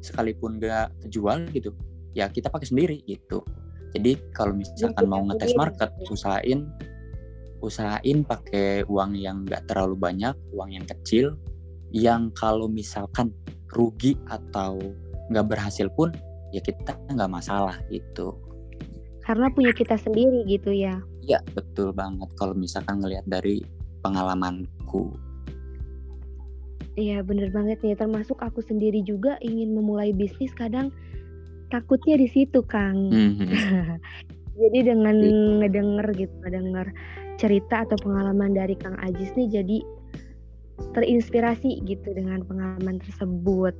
sekalipun 0.00 0.60
gak 0.60 0.92
kejual 1.04 1.48
gitu 1.52 1.72
ya 2.16 2.26
kita 2.26 2.50
pakai 2.50 2.66
sendiri 2.66 2.98
gitu. 3.06 3.42
Jadi 3.90 4.18
kalau 4.30 4.54
misalkan 4.54 5.06
mau 5.10 5.22
ngetes 5.26 5.54
market 5.58 5.90
usahain 6.10 6.70
usahain 7.60 8.22
pakai 8.22 8.86
uang 8.86 9.18
yang 9.18 9.42
gak 9.46 9.66
terlalu 9.66 9.98
banyak 9.98 10.34
uang 10.54 10.70
yang 10.74 10.86
kecil 10.86 11.34
yang 11.90 12.30
kalau 12.38 12.70
misalkan 12.70 13.34
rugi 13.74 14.14
atau 14.30 14.78
nggak 15.30 15.46
berhasil 15.46 15.86
pun 15.94 16.10
ya 16.54 16.62
kita 16.62 16.94
nggak 17.10 17.30
masalah 17.30 17.78
gitu. 17.90 18.34
Karena 19.22 19.46
punya 19.50 19.70
kita 19.74 19.94
sendiri 19.98 20.42
gitu 20.46 20.74
ya. 20.74 20.98
Ya 21.22 21.38
betul 21.54 21.94
banget 21.94 22.30
kalau 22.34 22.54
misalkan 22.54 22.98
ngelihat 22.98 23.26
dari 23.26 23.62
pengalamanku 24.02 25.14
Iya 26.98 27.22
bener 27.22 27.54
banget 27.54 27.78
nih 27.86 27.94
termasuk 27.94 28.34
aku 28.42 28.58
sendiri 28.66 29.02
juga 29.06 29.38
ingin 29.44 29.78
memulai 29.78 30.10
bisnis 30.10 30.50
kadang 30.58 30.90
takutnya 31.70 32.18
di 32.18 32.26
situ 32.26 32.60
Kang. 32.66 33.14
Mm-hmm. 33.14 33.48
jadi 34.60 34.78
dengan 34.92 35.16
iya. 35.22 35.32
ngedenger 35.64 36.06
gitu 36.18 36.34
ngedenger 36.44 36.86
cerita 37.40 37.88
atau 37.88 37.96
pengalaman 38.02 38.52
dari 38.52 38.76
Kang 38.76 38.98
Ajis 39.00 39.32
nih 39.38 39.48
jadi 39.48 39.78
terinspirasi 40.92 41.80
gitu 41.86 42.12
dengan 42.12 42.42
pengalaman 42.44 43.00
tersebut. 43.00 43.72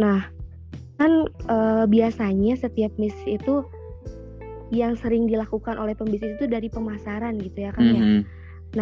Nah 0.00 0.26
kan 0.96 1.28
e, 1.28 1.56
biasanya 1.86 2.56
setiap 2.56 2.90
bisnis 2.96 3.38
itu 3.38 3.62
yang 4.74 4.98
sering 4.98 5.30
dilakukan 5.30 5.78
oleh 5.78 5.94
pembisnis 5.94 6.34
itu 6.40 6.50
dari 6.50 6.66
pemasaran 6.66 7.38
gitu 7.38 7.68
ya 7.68 7.70
Kang 7.76 7.86
mm-hmm. 7.86 8.00
ya. 8.00 8.26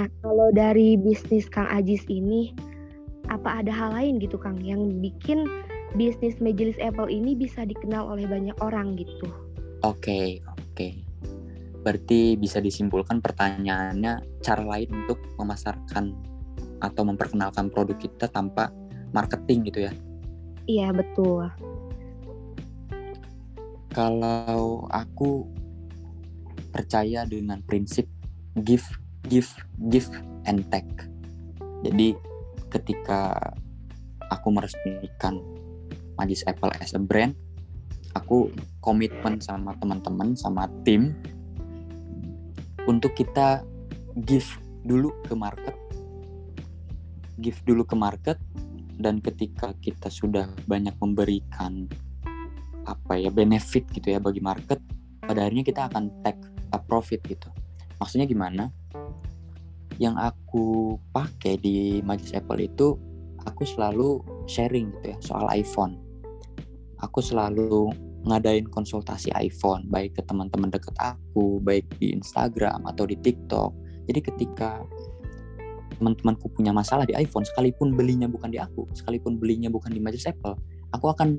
Nah 0.00 0.06
kalau 0.24 0.48
dari 0.54 0.96
bisnis 0.96 1.50
Kang 1.50 1.68
Ajis 1.68 2.06
ini 2.08 2.54
apa 3.34 3.60
ada 3.60 3.74
hal 3.74 3.90
lain 3.98 4.22
gitu 4.22 4.38
Kang 4.38 4.62
yang 4.62 5.02
bikin 5.02 5.50
bisnis 5.98 6.38
majelis 6.38 6.78
Apple 6.78 7.10
ini 7.10 7.34
bisa 7.34 7.66
dikenal 7.66 8.06
oleh 8.06 8.30
banyak 8.30 8.54
orang 8.62 8.94
gitu? 8.94 9.26
Oke, 9.82 9.98
okay, 10.06 10.28
oke. 10.46 10.58
Okay. 10.74 10.92
Berarti 11.84 12.38
bisa 12.40 12.62
disimpulkan 12.62 13.20
pertanyaannya 13.20 14.40
cara 14.40 14.62
lain 14.64 14.88
untuk 15.04 15.20
memasarkan 15.36 16.14
atau 16.80 17.02
memperkenalkan 17.04 17.68
produk 17.68 17.98
kita 17.98 18.30
tanpa 18.30 18.72
marketing 19.12 19.68
gitu 19.68 19.80
ya? 19.90 19.92
Iya, 20.64 20.88
betul. 20.96 21.52
Kalau 23.92 24.88
aku 24.90 25.46
percaya 26.72 27.22
dengan 27.28 27.62
prinsip 27.62 28.08
give, 28.64 28.86
give, 29.28 29.50
give 29.92 30.08
and 30.48 30.66
take. 30.72 30.88
Jadi 31.84 32.16
ketika 32.74 33.38
aku 34.34 34.50
meresmikan 34.50 35.38
Majis 36.18 36.42
Apple 36.50 36.74
as 36.82 36.94
a 36.94 37.00
brand, 37.02 37.34
aku 38.18 38.50
komitmen 38.82 39.38
sama 39.38 39.74
teman-teman, 39.78 40.34
sama 40.34 40.66
tim 40.82 41.14
untuk 42.86 43.14
kita 43.14 43.62
give 44.26 44.46
dulu 44.86 45.10
ke 45.26 45.34
market, 45.34 45.74
give 47.42 47.58
dulu 47.66 47.82
ke 47.86 47.94
market, 47.98 48.38
dan 48.98 49.18
ketika 49.18 49.74
kita 49.82 50.06
sudah 50.10 50.46
banyak 50.70 50.94
memberikan 51.02 51.90
apa 52.84 53.16
ya 53.16 53.32
benefit 53.32 53.88
gitu 53.90 54.14
ya 54.14 54.20
bagi 54.22 54.44
market, 54.44 54.78
pada 55.24 55.46
akhirnya 55.46 55.64
kita 55.64 55.88
akan 55.90 56.12
take 56.22 56.38
a 56.70 56.78
profit 56.78 57.24
gitu. 57.24 57.48
Maksudnya 57.98 58.28
gimana? 58.28 58.68
Yang 60.02 60.18
aku 60.18 60.96
pakai 61.14 61.58
di 61.58 62.02
Majlis 62.02 62.34
Apple 62.34 62.66
itu 62.66 62.98
aku 63.44 63.62
selalu 63.62 64.24
sharing 64.50 64.90
gitu 64.98 65.14
ya 65.14 65.18
soal 65.22 65.46
iPhone. 65.52 66.00
Aku 67.02 67.20
selalu 67.20 67.92
ngadain 68.24 68.64
konsultasi 68.72 69.28
iPhone 69.36 69.84
baik 69.92 70.16
ke 70.16 70.22
teman-teman 70.24 70.72
deket 70.72 70.96
aku, 70.96 71.60
baik 71.60 71.84
di 72.00 72.16
Instagram 72.16 72.88
atau 72.88 73.04
di 73.04 73.20
TikTok. 73.20 73.70
Jadi 74.08 74.20
ketika 74.24 74.80
teman-temanku 76.00 76.50
punya 76.50 76.72
masalah 76.72 77.04
di 77.04 77.14
iPhone, 77.14 77.44
sekalipun 77.46 77.94
belinya 77.94 78.26
bukan 78.26 78.50
di 78.50 78.58
aku, 78.58 78.88
sekalipun 78.96 79.36
belinya 79.38 79.68
bukan 79.68 79.92
di 79.92 80.00
Majlis 80.00 80.26
Apple, 80.26 80.56
aku 80.96 81.12
akan 81.12 81.38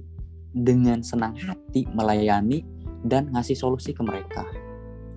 dengan 0.56 1.04
senang 1.04 1.36
hati 1.36 1.84
melayani 1.92 2.64
dan 3.04 3.28
ngasih 3.34 3.58
solusi 3.58 3.92
ke 3.92 4.06
mereka. 4.06 4.46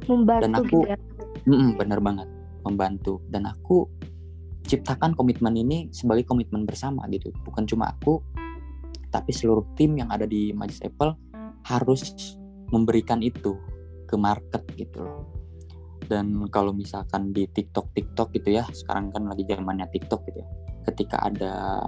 Membantu 0.08 0.42
dan 0.42 0.52
aku, 0.56 0.78
ya. 0.88 0.96
bener 1.76 2.00
banget 2.00 2.37
membantu. 2.68 3.24
Dan 3.26 3.48
aku 3.48 3.88
ciptakan 4.68 5.16
komitmen 5.16 5.56
ini 5.56 5.88
sebagai 5.90 6.28
komitmen 6.28 6.68
bersama 6.68 7.08
gitu. 7.08 7.32
Bukan 7.44 7.64
cuma 7.64 7.90
aku 7.92 8.20
tapi 9.08 9.32
seluruh 9.32 9.64
tim 9.72 9.96
yang 9.96 10.12
ada 10.12 10.28
di 10.28 10.52
Majlis 10.52 10.84
Apple 10.84 11.16
harus 11.64 12.12
memberikan 12.68 13.24
itu 13.24 13.56
ke 14.04 14.14
market 14.20 14.60
gitu 14.76 15.00
loh. 15.00 15.24
Dan 16.04 16.48
kalau 16.52 16.76
misalkan 16.76 17.32
di 17.32 17.48
TikTok 17.48 17.92
TikTok 17.96 18.32
gitu 18.36 18.60
ya 18.60 18.64
sekarang 18.68 19.12
kan 19.12 19.28
lagi 19.28 19.48
zamannya 19.48 19.88
TikTok 19.88 20.20
gitu 20.28 20.44
ya. 20.44 20.48
Ketika 20.88 21.16
ada 21.24 21.84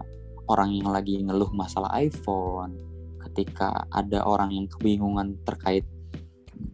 orang 0.49 0.77
yang 0.77 0.89
lagi 0.91 1.21
ngeluh 1.21 1.53
masalah 1.53 1.93
iPhone 2.01 2.91
ketika 3.31 3.87
ada 3.95 4.25
orang 4.27 4.51
yang 4.51 4.67
kebingungan 4.67 5.39
terkait 5.47 5.87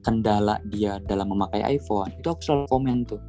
kendala 0.03 0.59
dia 0.73 0.99
dalam 1.05 1.31
memakai 1.31 1.77
iPhone 1.77 2.11
itu 2.17 2.27
aku 2.27 2.43
selalu 2.43 2.67
komen 2.71 2.97
tuh 3.05 3.21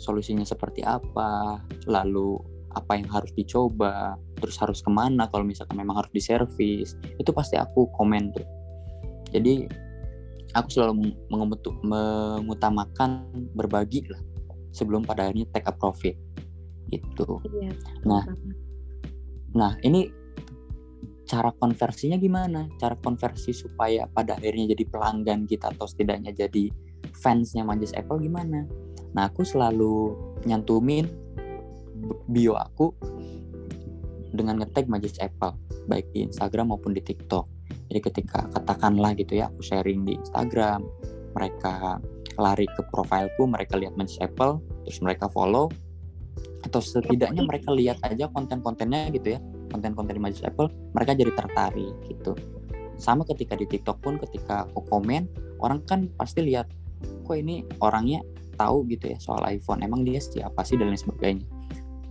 solusinya 0.00 0.48
seperti 0.48 0.80
apa, 0.80 1.60
lalu 1.84 2.40
apa 2.72 2.96
yang 2.96 3.06
harus 3.12 3.28
dicoba, 3.36 4.16
terus 4.40 4.56
harus 4.56 4.80
ke 4.80 4.88
mana 4.88 5.28
kalau 5.28 5.44
misalkan 5.44 5.76
memang 5.76 6.00
harus 6.00 6.12
diservis, 6.14 6.96
itu 7.20 7.30
pasti 7.34 7.60
aku 7.60 7.90
komen 7.92 8.32
tuh. 8.32 8.46
Jadi 9.30 9.68
aku 10.56 10.68
selalu 10.72 11.12
mengutamakan 11.30 13.28
berbagi 13.54 14.06
lah 14.08 14.22
sebelum 14.72 15.04
pada 15.04 15.28
akhirnya 15.28 15.46
take 15.52 15.68
a 15.68 15.74
profit 15.74 16.16
gitu. 16.90 17.38
Iya, 17.46 17.70
nah, 18.06 18.24
nah 19.54 19.72
ini 19.86 20.10
cara 21.26 21.54
konversinya 21.54 22.18
gimana? 22.18 22.66
Cara 22.82 22.98
konversi 22.98 23.54
supaya 23.54 24.10
pada 24.10 24.34
akhirnya 24.34 24.74
jadi 24.74 24.84
pelanggan 24.90 25.46
kita 25.46 25.70
atau 25.70 25.86
setidaknya 25.86 26.34
jadi 26.34 26.70
fansnya 27.14 27.62
Manjis 27.62 27.94
Apple 27.94 28.18
gimana? 28.18 28.66
Nah 29.14 29.30
aku 29.30 29.42
selalu 29.42 30.14
nyantumin 30.46 31.06
bio 32.30 32.56
aku 32.56 32.94
dengan 34.30 34.62
ngetag 34.62 34.86
Majlis 34.86 35.18
Apple 35.18 35.58
baik 35.90 36.06
di 36.14 36.26
Instagram 36.26 36.70
maupun 36.70 36.94
di 36.94 37.02
TikTok. 37.02 37.46
Jadi 37.90 38.00
ketika 38.00 38.46
katakanlah 38.54 39.18
gitu 39.18 39.42
ya 39.42 39.50
aku 39.50 39.60
sharing 39.66 40.06
di 40.06 40.14
Instagram, 40.14 40.86
mereka 41.34 41.98
lari 42.38 42.66
ke 42.70 42.82
profilku, 42.94 43.50
mereka 43.50 43.74
lihat 43.74 43.98
Majlis 43.98 44.22
Apple, 44.22 44.62
terus 44.86 44.98
mereka 45.02 45.26
follow 45.30 45.66
atau 46.60 46.78
setidaknya 46.78 47.42
mereka 47.42 47.72
lihat 47.72 47.98
aja 48.06 48.30
konten-kontennya 48.30 49.10
gitu 49.10 49.34
ya, 49.36 49.40
konten-konten 49.74 50.14
di 50.14 50.22
Majlis 50.22 50.46
Apple, 50.46 50.70
mereka 50.94 51.18
jadi 51.18 51.32
tertarik 51.34 51.94
gitu. 52.06 52.38
Sama 53.00 53.24
ketika 53.26 53.56
di 53.56 53.66
TikTok 53.66 53.98
pun 54.04 54.20
ketika 54.20 54.68
aku 54.70 54.84
komen, 54.86 55.26
orang 55.58 55.82
kan 55.88 56.06
pasti 56.14 56.44
lihat 56.44 56.68
kok 57.24 57.36
ini 57.36 57.64
orangnya 57.80 58.20
tahu 58.60 58.84
gitu 58.92 59.08
ya 59.08 59.16
soal 59.16 59.40
iPhone. 59.48 59.80
Emang 59.80 60.04
dia 60.04 60.20
siapa 60.20 60.60
sih 60.60 60.76
dan 60.76 60.92
lain 60.92 61.00
sebagainya. 61.00 61.46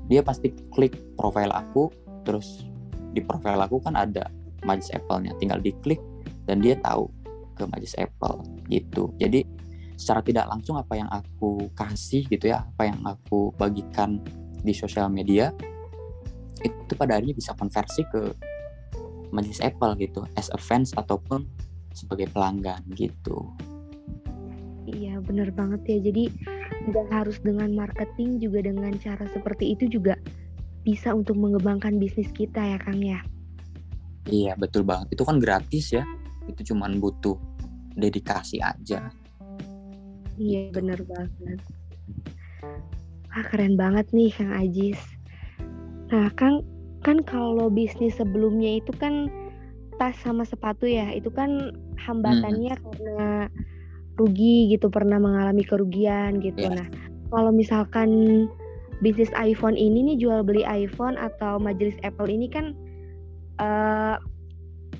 Dia 0.09 0.25
pasti 0.25 0.49
klik 0.73 0.97
profile 1.13 1.53
aku 1.53 1.93
terus 2.25 2.65
di 3.13 3.21
profile 3.21 3.61
aku 3.61 3.77
kan 3.77 3.93
ada 3.93 4.25
majlis 4.65 4.89
Apple-nya. 4.89 5.37
Tinggal 5.37 5.61
diklik 5.61 6.01
dan 6.49 6.65
dia 6.65 6.73
tahu 6.81 7.05
ke 7.53 7.69
majlis 7.69 7.93
Apple 8.01 8.41
gitu. 8.65 9.13
Jadi 9.21 9.45
secara 9.99 10.23
tidak 10.23 10.49
langsung 10.49 10.79
apa 10.79 10.95
yang 10.95 11.11
aku 11.11 11.67
kasih 11.75 12.23
gitu 12.31 12.49
ya 12.49 12.63
apa 12.63 12.87
yang 12.87 13.03
aku 13.03 13.51
bagikan 13.59 14.23
di 14.63 14.71
sosial 14.71 15.11
media 15.11 15.51
itu 16.63 16.93
pada 16.95 17.19
akhirnya 17.19 17.35
bisa 17.35 17.51
konversi 17.59 18.07
ke 18.07 18.31
majlis 19.35 19.59
Apple 19.59 19.99
gitu 19.99 20.23
as 20.39 20.47
a 20.55 20.59
fans 20.59 20.95
ataupun 20.95 21.43
sebagai 21.91 22.31
pelanggan 22.31 22.79
gitu. 22.95 23.51
Iya 24.89 25.21
bener 25.21 25.49
banget 25.53 25.81
ya. 25.85 25.97
Jadi 26.09 26.23
nggak 26.89 27.07
harus 27.11 27.37
dengan 27.43 27.69
marketing 27.75 28.41
juga 28.41 28.65
dengan 28.65 28.93
cara 28.97 29.25
seperti 29.29 29.77
itu 29.77 29.99
juga 29.99 30.17
bisa 30.81 31.13
untuk 31.13 31.37
mengembangkan 31.37 31.99
bisnis 32.01 32.31
kita 32.33 32.57
ya 32.57 32.77
Kang 32.81 33.03
ya. 33.03 33.19
Iya 34.29 34.57
betul 34.57 34.85
banget. 34.85 35.13
Itu 35.13 35.23
kan 35.25 35.37
gratis 35.37 35.93
ya. 35.93 36.03
Itu 36.49 36.73
cuman 36.73 36.97
butuh 36.97 37.37
dedikasi 37.93 38.63
aja. 38.63 39.11
Iya 40.39 40.71
bener 40.71 41.03
banget. 41.03 41.59
Wah 43.29 43.45
keren 43.45 43.75
banget 43.77 44.09
nih 44.15 44.31
Kang 44.33 44.53
Ajis. 44.55 44.99
Nah 46.09 46.31
Kang 46.33 46.65
kan 47.05 47.23
kalau 47.23 47.71
bisnis 47.71 48.17
sebelumnya 48.19 48.79
itu 48.81 48.91
kan 48.97 49.31
tas 49.99 50.15
sama 50.23 50.47
sepatu 50.47 50.87
ya 50.87 51.11
itu 51.11 51.27
kan 51.27 51.75
hambatannya 51.99 52.71
hmm. 52.71 52.83
karena 52.87 53.29
rugi 54.19 54.69
gitu 54.75 54.91
pernah 54.91 55.17
mengalami 55.17 55.63
kerugian 55.63 56.43
gitu. 56.43 56.67
Yeah. 56.67 56.75
Nah 56.75 56.87
kalau 57.31 57.55
misalkan 57.55 58.09
bisnis 58.99 59.31
iPhone 59.39 59.79
ini 59.79 60.13
nih 60.13 60.17
jual 60.19 60.43
beli 60.43 60.67
iPhone 60.67 61.15
atau 61.15 61.57
majelis 61.57 61.95
Apple 62.03 62.27
ini 62.27 62.51
kan 62.51 62.75
uh, 63.63 64.19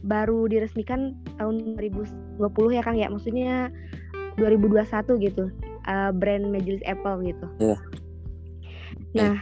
baru 0.08 0.48
diresmikan 0.48 1.20
tahun 1.36 1.76
2020 1.76 2.40
ya 2.72 2.82
Kang 2.82 2.96
ya 2.96 3.12
maksudnya 3.12 3.68
2021 4.40 4.88
gitu 5.28 5.52
uh, 5.92 6.12
brand 6.16 6.48
majelis 6.48 6.80
Apple 6.88 7.28
gitu. 7.28 7.48
Yeah. 7.60 7.80
Nah 9.16 9.36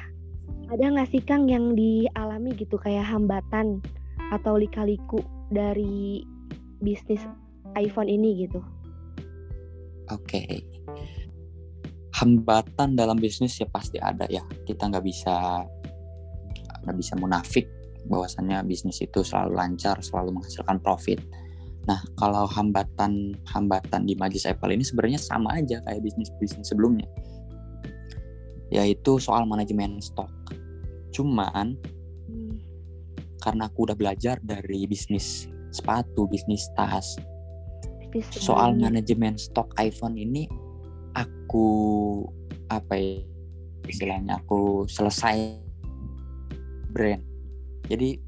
ada 0.73 0.83
nggak 0.83 1.09
sih 1.13 1.21
Kang 1.21 1.45
yang 1.45 1.77
dialami 1.77 2.57
gitu 2.57 2.81
kayak 2.81 3.05
hambatan 3.05 3.79
atau 4.33 4.57
lika-liku 4.57 5.21
dari 5.53 6.25
bisnis 6.81 7.21
iPhone 7.77 8.09
ini 8.09 8.47
gitu? 8.47 8.59
Oke. 10.09 10.43
Okay 10.47 10.77
hambatan 12.17 12.97
dalam 12.97 13.17
bisnis 13.21 13.61
ya 13.61 13.69
pasti 13.69 14.01
ada 14.01 14.25
ya 14.25 14.41
kita 14.65 14.89
nggak 14.89 15.05
bisa 15.05 15.61
nggak 16.85 16.97
bisa 16.97 17.13
munafik 17.21 17.69
bahwasannya 18.09 18.57
bisnis 18.65 18.97
itu 19.05 19.21
selalu 19.21 19.53
lancar 19.53 20.01
selalu 20.01 20.41
menghasilkan 20.41 20.81
profit 20.81 21.21
nah 21.85 22.01
kalau 22.17 22.49
hambatan 22.49 23.37
hambatan 23.47 24.09
di 24.09 24.17
majlis 24.17 24.49
Apple 24.49 24.73
ini 24.73 24.83
sebenarnya 24.83 25.21
sama 25.21 25.61
aja 25.61 25.77
kayak 25.85 26.01
bisnis 26.01 26.33
bisnis 26.41 26.67
sebelumnya 26.67 27.05
yaitu 28.73 29.21
soal 29.21 29.45
manajemen 29.45 30.01
stok 30.01 30.27
cuman 31.13 31.77
hmm. 32.27 32.57
karena 33.39 33.69
aku 33.69 33.87
udah 33.87 33.95
belajar 33.95 34.41
dari 34.41 34.89
bisnis 34.89 35.47
sepatu 35.69 36.25
bisnis 36.27 36.65
tas 36.73 37.15
soal 38.33 38.75
manajemen 38.77 39.35
stok 39.35 39.73
iPhone 39.77 40.15
ini 40.17 40.47
aku 41.17 41.67
apa 42.69 42.93
ya 42.95 43.23
istilahnya 43.87 44.43
aku 44.43 44.83
selesai 44.85 45.63
brand. 46.91 47.23
Jadi 47.87 48.19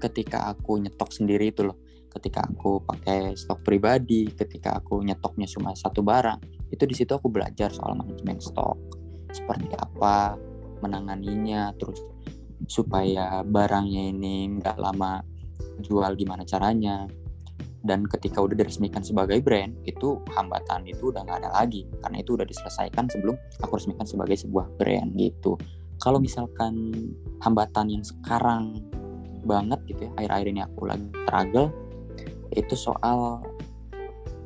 ketika 0.00 0.52
aku 0.52 0.80
nyetok 0.80 1.12
sendiri 1.12 1.52
itu 1.52 1.64
loh 1.64 1.76
ketika 2.16 2.48
aku 2.48 2.80
pakai 2.80 3.36
stok 3.36 3.60
pribadi 3.60 4.32
ketika 4.32 4.80
aku 4.80 5.04
nyetoknya 5.04 5.44
cuma 5.52 5.76
satu 5.76 6.00
barang 6.00 6.40
itu 6.72 6.84
di 6.88 6.94
situ 6.96 7.12
aku 7.12 7.28
belajar 7.28 7.68
soal 7.68 7.92
manajemen 7.92 8.40
stok. 8.40 8.76
Seperti 9.32 9.68
apa 9.76 10.36
menanganinya 10.80 11.76
terus 11.76 12.00
supaya 12.64 13.44
barangnya 13.44 14.16
ini 14.16 14.48
nggak 14.60 14.80
lama 14.80 15.20
jual 15.84 16.16
gimana 16.16 16.48
caranya 16.48 17.04
dan 17.86 18.04
ketika 18.10 18.42
udah 18.42 18.58
diresmikan 18.58 19.00
sebagai 19.00 19.38
brand 19.40 19.72
itu 19.86 20.18
hambatan 20.34 20.84
itu 20.84 21.14
udah 21.14 21.22
nggak 21.22 21.46
ada 21.46 21.50
lagi. 21.54 21.86
Karena 22.02 22.20
itu 22.20 22.34
udah 22.34 22.46
diselesaikan 22.46 23.06
sebelum 23.06 23.38
aku 23.62 23.72
resmikan 23.78 24.04
sebagai 24.04 24.36
sebuah 24.36 24.66
brand 24.76 25.14
gitu. 25.14 25.54
Kalau 26.02 26.18
misalkan 26.20 26.92
hambatan 27.40 27.88
yang 27.88 28.04
sekarang 28.04 28.82
banget 29.46 29.78
gitu 29.86 30.10
ya 30.10 30.12
akhir-akhir 30.18 30.46
ini 30.50 30.60
aku 30.66 30.80
lagi 30.90 31.08
struggle 31.22 31.70
itu 32.50 32.74
soal 32.74 33.46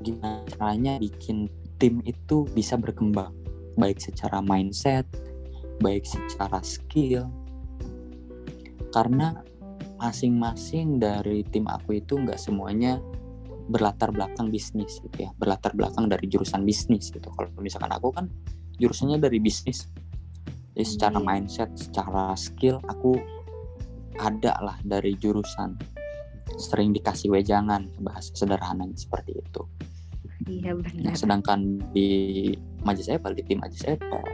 gimana 0.05 0.45
caranya 0.53 1.01
bikin 1.01 1.49
tim 1.81 2.05
itu 2.05 2.45
bisa 2.53 2.77
berkembang. 2.77 3.33
Baik 3.81 3.97
secara 3.99 4.45
mindset 4.45 5.09
baik 5.81 6.05
secara 6.05 6.61
skill. 6.61 7.27
Karena 8.93 9.41
masing-masing 9.97 11.01
dari 11.01 11.45
tim 11.49 11.69
aku 11.69 12.01
itu 12.01 12.21
nggak 12.21 12.41
semuanya 12.41 13.01
berlatar 13.71 14.11
belakang 14.11 14.51
bisnis 14.51 14.99
gitu 14.99 15.17
ya. 15.27 15.31
Berlatar 15.39 15.73
belakang 15.79 16.11
dari 16.11 16.27
jurusan 16.27 16.67
bisnis 16.67 17.15
gitu. 17.15 17.31
Kalau 17.31 17.49
misalkan 17.63 17.95
aku 17.95 18.11
kan 18.11 18.27
jurusannya 18.83 19.23
dari 19.23 19.39
bisnis. 19.39 19.87
Jadi 20.75 20.87
secara 20.87 21.19
hmm. 21.23 21.27
mindset 21.27 21.71
secara 21.79 22.35
skill 22.35 22.83
aku 22.91 23.15
ada 24.19 24.59
lah 24.59 24.77
dari 24.83 25.15
jurusan. 25.15 25.79
Sering 26.59 26.91
dikasih 26.91 27.31
wejangan 27.31 27.87
bahasa 28.03 28.35
sederhana 28.35 28.91
seperti 28.99 29.39
itu. 29.39 29.63
Iya 30.51 30.75
benar. 30.75 31.13
Nah, 31.13 31.15
sedangkan 31.15 31.79
di 31.95 32.09
majelis 32.83 33.13
Apple 33.13 33.39
di 33.39 33.43
tim 33.47 33.63
majelis 33.63 33.87
Apple 33.87 34.25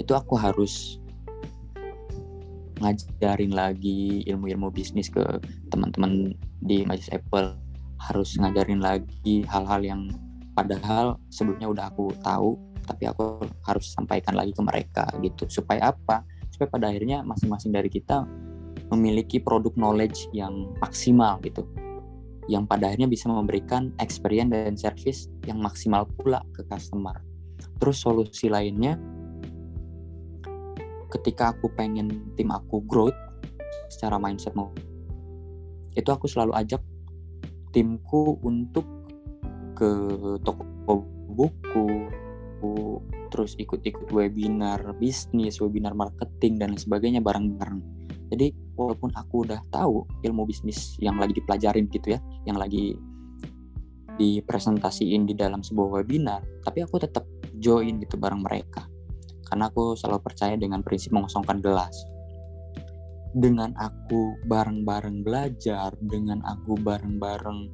itu 0.00 0.12
aku 0.12 0.34
harus 0.36 0.98
ngajarin 2.80 3.56
lagi 3.56 4.20
ilmu-ilmu 4.28 4.68
bisnis 4.68 5.08
ke 5.08 5.24
teman-teman 5.72 6.36
di 6.60 6.84
majelis 6.84 7.08
Apple 7.12 7.56
harus 8.00 8.36
ngajarin 8.36 8.80
lagi 8.80 9.44
hal-hal 9.48 9.80
yang 9.82 10.00
padahal 10.52 11.20
sebelumnya 11.28 11.68
udah 11.68 11.84
aku 11.92 12.12
tahu 12.24 12.56
tapi 12.86 13.10
aku 13.10 13.42
harus 13.66 13.90
sampaikan 13.92 14.38
lagi 14.38 14.54
ke 14.54 14.62
mereka 14.62 15.04
gitu. 15.20 15.44
Supaya 15.50 15.90
apa? 15.90 16.22
Supaya 16.54 16.70
pada 16.70 16.86
akhirnya 16.94 17.26
masing-masing 17.26 17.74
dari 17.74 17.90
kita 17.90 18.22
memiliki 18.94 19.42
produk 19.42 19.74
knowledge 19.74 20.30
yang 20.30 20.70
maksimal 20.78 21.42
gitu. 21.42 21.66
Yang 22.46 22.64
pada 22.70 22.94
akhirnya 22.94 23.10
bisa 23.10 23.26
memberikan 23.26 23.90
experience 23.98 24.54
dan 24.54 24.78
service 24.78 25.20
yang 25.50 25.58
maksimal 25.58 26.06
pula 26.06 26.46
ke 26.54 26.62
customer. 26.70 27.18
Terus 27.82 27.98
solusi 27.98 28.46
lainnya 28.46 28.94
ketika 31.10 31.54
aku 31.54 31.66
pengen 31.74 32.30
tim 32.38 32.54
aku 32.54 32.82
growth 32.86 33.14
secara 33.90 34.18
mindset 34.18 34.52
mau 34.54 34.74
itu 35.96 36.12
aku 36.12 36.28
selalu 36.28 36.52
ajak 36.54 36.78
timku 37.76 38.40
untuk 38.40 38.88
ke 39.76 39.92
toko 40.40 41.04
buku 41.36 42.08
terus 43.28 43.52
ikut-ikut 43.60 44.08
webinar 44.16 44.80
bisnis, 44.96 45.60
webinar 45.60 45.92
marketing 45.92 46.56
dan 46.56 46.72
sebagainya 46.72 47.20
bareng-bareng. 47.20 47.84
Jadi 48.32 48.56
walaupun 48.80 49.12
aku 49.12 49.44
udah 49.44 49.60
tahu 49.68 50.08
ilmu 50.24 50.48
bisnis 50.48 50.96
yang 51.04 51.20
lagi 51.20 51.36
dipelajarin 51.36 51.84
gitu 51.92 52.16
ya, 52.16 52.20
yang 52.48 52.56
lagi 52.56 52.96
dipresentasiin 54.16 55.28
di 55.28 55.36
dalam 55.36 55.60
sebuah 55.60 56.00
webinar, 56.00 56.40
tapi 56.64 56.80
aku 56.80 56.96
tetap 56.96 57.28
join 57.60 58.00
gitu 58.00 58.16
bareng 58.16 58.40
mereka. 58.40 58.88
Karena 59.44 59.68
aku 59.68 59.92
selalu 59.92 60.24
percaya 60.24 60.56
dengan 60.56 60.80
prinsip 60.80 61.12
mengosongkan 61.12 61.60
gelas 61.60 61.92
dengan 63.36 63.76
aku 63.76 64.40
bareng-bareng 64.48 65.20
belajar, 65.20 65.92
dengan 66.00 66.40
aku 66.48 66.80
bareng-bareng 66.80 67.68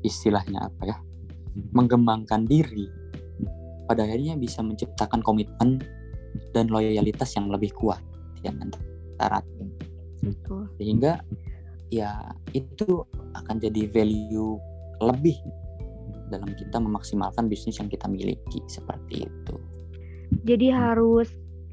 istilahnya 0.00 0.64
apa 0.64 0.82
ya, 0.88 0.96
mengembangkan 1.76 2.48
diri, 2.48 2.88
pada 3.84 4.08
akhirnya 4.08 4.40
bisa 4.40 4.64
menciptakan 4.64 5.20
komitmen 5.20 5.76
dan 6.56 6.72
loyalitas 6.72 7.36
yang 7.36 7.52
lebih 7.52 7.68
kuat 7.76 8.00
di 8.40 8.48
antara 8.48 9.44
tim. 9.44 9.68
Sehingga 10.80 11.20
ya 11.92 12.32
itu 12.56 13.04
akan 13.36 13.60
jadi 13.60 13.92
value 13.92 14.56
lebih 15.04 15.36
dalam 16.32 16.48
kita 16.56 16.80
memaksimalkan 16.80 17.50
bisnis 17.50 17.76
yang 17.76 17.92
kita 17.92 18.08
miliki 18.08 18.64
seperti 18.72 19.28
itu. 19.28 19.54
Jadi 20.48 20.72
harus 20.72 21.28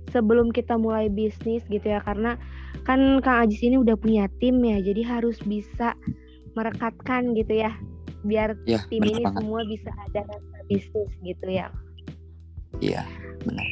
sebelum 0.09 0.49
kita 0.49 0.75
mulai 0.79 1.07
bisnis 1.11 1.61
gitu 1.69 1.85
ya 1.85 2.01
karena 2.01 2.39
kan 2.87 3.19
Kang 3.19 3.47
Ajis 3.47 3.61
ini 3.63 3.75
udah 3.79 3.99
punya 3.99 4.31
tim 4.39 4.63
ya 4.63 4.79
jadi 4.79 5.03
harus 5.03 5.37
bisa 5.43 5.93
merekatkan 6.55 7.35
gitu 7.35 7.67
ya 7.67 7.75
biar 8.25 8.57
ya, 8.65 8.81
tim 8.89 9.03
ini 9.03 9.23
banget. 9.23 9.35
semua 9.39 9.61
bisa 9.67 9.91
ada 10.09 10.21
rasa 10.25 10.57
bisnis 10.67 11.11
gitu 11.21 11.47
ya 11.47 11.67
iya 12.79 13.03
benar 13.43 13.67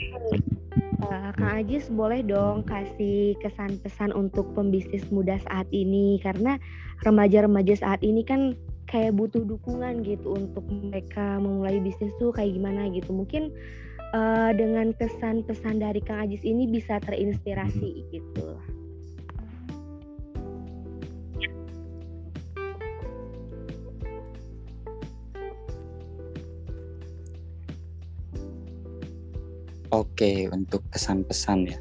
uh, 1.08 1.31
Kang 1.36 1.65
Ajis 1.65 1.88
boleh 1.91 2.21
dong 2.23 2.63
kasih 2.67 3.36
kesan 3.41 3.79
pesan 3.81 4.12
untuk 4.13 4.47
pembisnis 4.53 5.03
muda 5.10 5.39
saat 5.49 5.67
ini 5.73 6.19
karena 6.21 6.60
remaja-remaja 7.03 7.75
saat 7.79 8.01
ini 8.03 8.21
kan 8.23 8.53
kayak 8.86 9.17
butuh 9.17 9.41
dukungan 9.41 10.05
gitu 10.05 10.38
untuk 10.38 10.63
mereka 10.69 11.41
memulai 11.41 11.81
bisnis 11.81 12.13
tuh 12.21 12.29
kayak 12.29 12.53
gimana 12.53 12.88
gitu 12.93 13.12
mungkin 13.12 13.49
uh, 14.13 14.53
dengan 14.53 14.93
kesan 14.95 15.41
pesan 15.43 15.81
dari 15.81 15.99
Kang 16.05 16.29
Ajis 16.29 16.45
ini 16.45 16.69
bisa 16.69 17.01
terinspirasi 17.01 17.89
gitu. 18.13 18.47
Oke, 29.95 30.51
untuk 30.51 30.84
kesan 30.91 31.23
pesan 31.23 31.71
ya. 31.71 31.79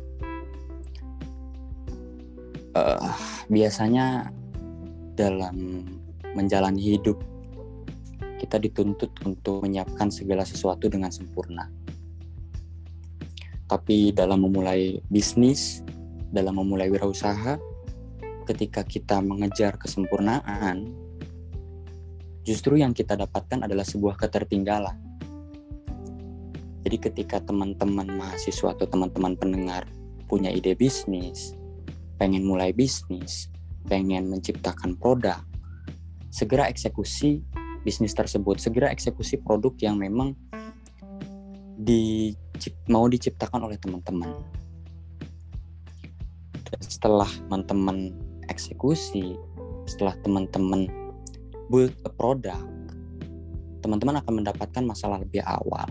Uh, 2.79 3.11
biasanya 3.50 4.31
dalam 5.18 5.83
menjalani 6.38 6.94
hidup 6.94 7.18
kita 8.38 8.62
dituntut 8.62 9.11
untuk 9.27 9.66
menyiapkan 9.66 10.14
segala 10.14 10.46
sesuatu 10.46 10.87
dengan 10.87 11.11
sempurna. 11.11 11.66
Tapi 13.66 14.14
dalam 14.14 14.46
memulai 14.46 15.03
bisnis, 15.11 15.83
dalam 16.31 16.62
memulai 16.62 16.87
wirausaha, 16.94 17.59
ketika 18.46 18.87
kita 18.87 19.18
mengejar 19.27 19.74
kesempurnaan, 19.74 20.87
justru 22.46 22.79
yang 22.79 22.94
kita 22.94 23.18
dapatkan 23.18 23.66
adalah 23.66 23.83
sebuah 23.83 24.14
ketertinggalan. 24.22 25.04
Jadi 26.95 27.11
ketika 27.11 27.43
teman-teman 27.43 28.07
mahasiswa 28.07 28.71
atau 28.71 28.87
teman-teman 28.87 29.35
pendengar 29.35 29.83
punya 30.31 30.47
ide 30.55 30.79
bisnis, 30.79 31.59
pengen 32.23 32.47
mulai 32.47 32.71
bisnis, 32.71 33.51
pengen 33.91 34.31
menciptakan 34.31 34.95
produk, 34.95 35.43
segera 36.31 36.71
eksekusi 36.71 37.43
bisnis 37.83 38.15
tersebut 38.15 38.63
segera 38.63 38.95
eksekusi 38.95 39.43
produk 39.43 39.75
yang 39.83 39.99
memang 39.99 40.39
di 41.75 42.31
mau 42.87 43.11
diciptakan 43.11 43.67
oleh 43.67 43.75
teman-teman. 43.75 44.31
Setelah 46.79 47.27
teman-teman 47.51 48.15
eksekusi 48.47 49.35
setelah 49.91 50.15
teman-teman 50.23 50.87
build 51.75 51.99
a 52.07 52.11
product 52.15 52.63
teman-teman 53.83 54.23
akan 54.23 54.47
mendapatkan 54.47 54.83
masalah 54.87 55.19
lebih 55.19 55.43
awal 55.43 55.91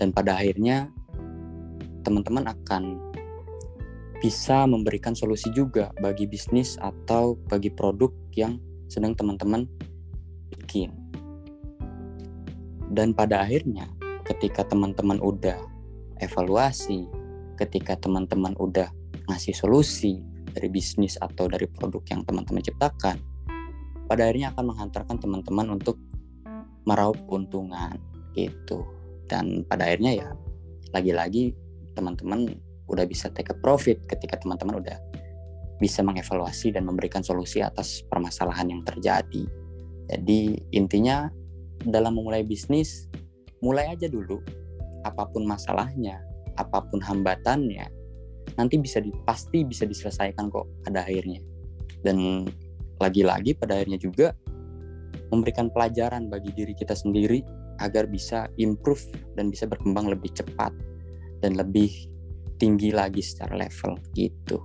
dan 0.00 0.16
pada 0.16 0.40
akhirnya 0.40 0.88
teman-teman 2.00 2.48
akan 2.48 2.96
bisa 4.24 4.64
memberikan 4.64 5.12
solusi 5.12 5.52
juga 5.52 5.92
bagi 6.00 6.24
bisnis 6.24 6.80
atau 6.80 7.36
bagi 7.48 7.68
produk 7.68 8.08
yang 8.32 8.56
sedang 8.88 9.12
teman-teman 9.12 9.68
bikin. 10.56 10.96
Dan 12.90 13.12
pada 13.12 13.44
akhirnya 13.44 13.92
ketika 14.24 14.64
teman-teman 14.64 15.20
udah 15.20 15.60
evaluasi, 16.20 17.04
ketika 17.60 17.96
teman-teman 18.00 18.56
udah 18.56 18.88
ngasih 19.28 19.52
solusi 19.52 20.20
dari 20.50 20.68
bisnis 20.72 21.20
atau 21.20 21.46
dari 21.46 21.68
produk 21.70 22.02
yang 22.10 22.24
teman-teman 22.24 22.60
ciptakan, 22.64 23.16
pada 24.10 24.26
akhirnya 24.26 24.52
akan 24.56 24.64
menghantarkan 24.74 25.16
teman-teman 25.22 25.66
untuk 25.78 25.96
meraup 26.82 27.16
keuntungan 27.30 27.94
gitu. 28.34 28.99
Dan 29.30 29.62
pada 29.70 29.86
akhirnya 29.86 30.26
ya 30.26 30.28
lagi-lagi 30.90 31.54
teman-teman 31.94 32.50
udah 32.90 33.06
bisa 33.06 33.30
take 33.30 33.54
a 33.54 33.56
profit 33.62 34.02
ketika 34.10 34.42
teman-teman 34.42 34.82
udah 34.82 34.98
bisa 35.78 36.02
mengevaluasi 36.02 36.74
dan 36.74 36.84
memberikan 36.84 37.22
solusi 37.22 37.62
atas 37.62 38.02
permasalahan 38.10 38.74
yang 38.74 38.82
terjadi. 38.82 39.46
Jadi 40.10 40.58
intinya 40.74 41.30
dalam 41.86 42.18
memulai 42.18 42.42
bisnis, 42.42 43.06
mulai 43.62 43.94
aja 43.94 44.10
dulu. 44.10 44.42
Apa 45.06 45.24
pun 45.32 45.48
masalahnya, 45.48 46.20
apa 46.60 46.84
pun 46.84 47.00
hambatannya, 47.00 47.88
nanti 48.60 48.76
bisa 48.76 49.00
di, 49.00 49.08
pasti 49.24 49.64
bisa 49.64 49.88
diselesaikan 49.88 50.52
kok 50.52 50.68
pada 50.84 51.06
akhirnya. 51.06 51.40
Dan 52.04 52.44
lagi-lagi 53.00 53.56
pada 53.56 53.80
akhirnya 53.80 53.96
juga 53.96 54.36
memberikan 55.32 55.72
pelajaran 55.72 56.28
bagi 56.28 56.52
diri 56.52 56.76
kita 56.76 56.92
sendiri 56.92 57.40
agar 57.80 58.06
bisa 58.06 58.46
improve 58.60 59.02
dan 59.34 59.48
bisa 59.48 59.64
berkembang 59.66 60.12
lebih 60.12 60.30
cepat 60.36 60.70
dan 61.40 61.56
lebih 61.56 61.90
tinggi 62.60 62.92
lagi 62.92 63.24
secara 63.24 63.56
level 63.56 63.96
gitu. 64.12 64.60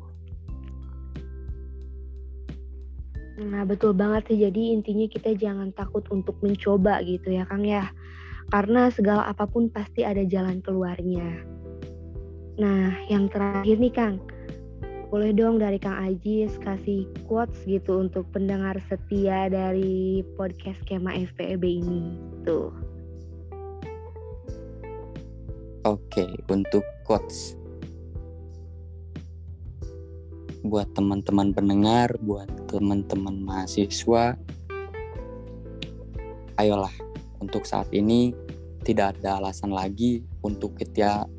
Nah, 3.35 3.67
betul 3.67 3.91
banget 3.91 4.31
sih. 4.31 4.39
Jadi 4.47 4.71
intinya 4.71 5.07
kita 5.11 5.35
jangan 5.35 5.75
takut 5.75 6.03
untuk 6.11 6.39
mencoba 6.39 7.03
gitu 7.03 7.35
ya, 7.35 7.43
Kang 7.43 7.67
ya. 7.67 7.91
Karena 8.47 8.87
segala 8.91 9.27
apa 9.27 9.43
pun 9.43 9.67
pasti 9.67 10.07
ada 10.07 10.23
jalan 10.23 10.63
keluarnya. 10.63 11.43
Nah, 12.55 12.95
yang 13.11 13.27
terakhir 13.27 13.75
nih, 13.75 13.91
Kang. 13.91 14.23
Boleh 15.11 15.31
dong 15.35 15.59
dari 15.59 15.79
Kang 15.79 15.99
Ajis 15.99 16.55
kasih 16.59 17.07
quotes 17.27 17.63
gitu 17.67 18.03
untuk 18.03 18.27
pendengar 18.31 18.79
setia 18.87 19.47
dari 19.51 20.23
podcast 20.39 20.79
Kema 20.87 21.15
FPEB 21.35 21.63
ini. 21.63 22.15
Tuh. 22.47 22.84
Oke, 25.85 26.25
untuk 26.49 26.81
quotes 27.05 27.53
buat 30.65 30.89
teman-teman 30.97 31.53
pendengar, 31.53 32.09
buat 32.25 32.49
teman-teman 32.65 33.37
mahasiswa, 33.45 34.33
ayolah 36.57 36.89
untuk 37.37 37.69
saat 37.69 37.93
ini 37.93 38.33
tidak 38.81 39.13
ada 39.21 39.37
alasan 39.37 39.69
lagi 39.69 40.25
untuk 40.41 40.73
kita 40.73 41.29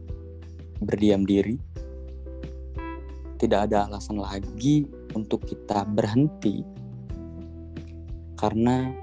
berdiam 0.79 1.27
diri. 1.27 1.59
Tidak 3.43 3.61
ada 3.67 3.91
alasan 3.91 4.23
lagi 4.23 4.87
untuk 5.19 5.43
kita 5.43 5.83
berhenti. 5.91 6.63
Karena 8.39 8.95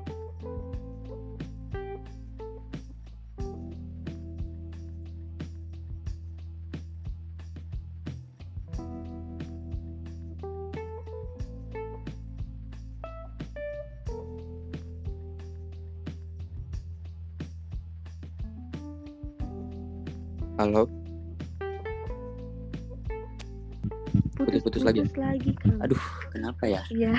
Lagi. 24.63 25.03
Putus 25.03 25.19
lagi 25.19 25.51
kan. 25.59 25.75
Aduh, 25.83 25.99
kenapa 26.31 26.63
ya? 26.63 26.87
Iya. 26.87 27.11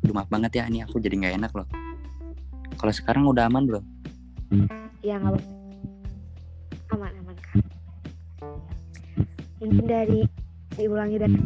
Aduh, 0.00 0.14
maaf 0.16 0.32
banget 0.32 0.56
ya, 0.56 0.64
ini 0.72 0.80
aku 0.80 0.96
jadi 0.96 1.20
nggak 1.20 1.36
enak 1.36 1.52
loh. 1.52 1.68
Kalau 2.80 2.92
sekarang 2.96 3.28
udah 3.28 3.44
aman 3.44 3.68
belum? 3.68 3.84
Iya 5.04 5.20
nggak 5.20 5.36
apa 5.36 5.40
Aman 6.96 7.12
aman 7.20 7.36
kan. 7.44 7.60
Mungkin 9.60 9.84
dari 9.84 10.24
diulangi 10.78 11.20
dari 11.20 11.36
ya. 11.36 11.44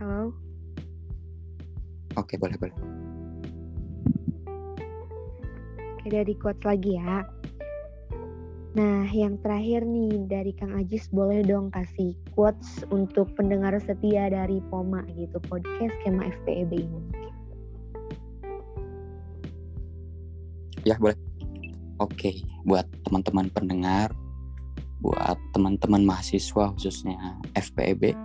Halo. 0.00 0.32
Oke, 2.16 2.40
boleh 2.40 2.56
boleh. 2.56 2.89
Dari 6.10 6.34
quotes 6.34 6.66
lagi 6.66 6.98
ya. 6.98 7.22
Nah, 8.70 9.02
yang 9.10 9.34
terakhir 9.42 9.82
nih 9.82 10.30
dari 10.30 10.54
Kang 10.54 10.74
Ajis 10.78 11.10
boleh 11.10 11.42
dong 11.42 11.74
kasih 11.74 12.14
quotes 12.34 12.86
untuk 12.94 13.30
pendengar 13.34 13.74
setia 13.82 14.30
dari 14.30 14.62
Poma 14.70 15.02
gitu 15.14 15.42
podcast 15.50 15.94
Kema 16.06 16.26
FPEB 16.42 16.70
ini. 16.78 17.00
Ya, 20.86 20.94
boleh. 20.98 21.18
Oke, 21.98 22.46
buat 22.62 22.86
teman-teman 23.04 23.50
pendengar, 23.50 24.14
buat 25.02 25.36
teman-teman 25.52 26.06
mahasiswa 26.06 26.72
khususnya 26.72 27.42
FPEB, 27.52 28.16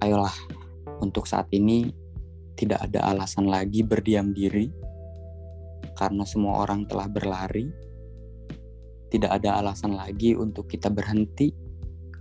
ayolah 0.00 0.34
untuk 0.98 1.28
saat 1.28 1.46
ini 1.52 1.92
tidak 2.56 2.88
ada 2.88 3.12
alasan 3.12 3.46
lagi 3.46 3.84
berdiam 3.84 4.32
diri 4.32 4.85
karena 5.96 6.28
semua 6.28 6.62
orang 6.62 6.84
telah 6.84 7.08
berlari. 7.08 7.72
Tidak 9.08 9.32
ada 9.32 9.58
alasan 9.64 9.96
lagi 9.96 10.36
untuk 10.36 10.68
kita 10.68 10.92
berhenti 10.92 11.48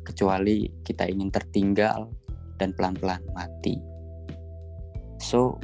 kecuali 0.05 0.69
kita 0.85 1.09
ingin 1.09 1.33
tertinggal 1.33 2.07
dan 2.55 2.71
pelan-pelan 2.71 3.19
mati. 3.35 3.75
So, 5.19 5.59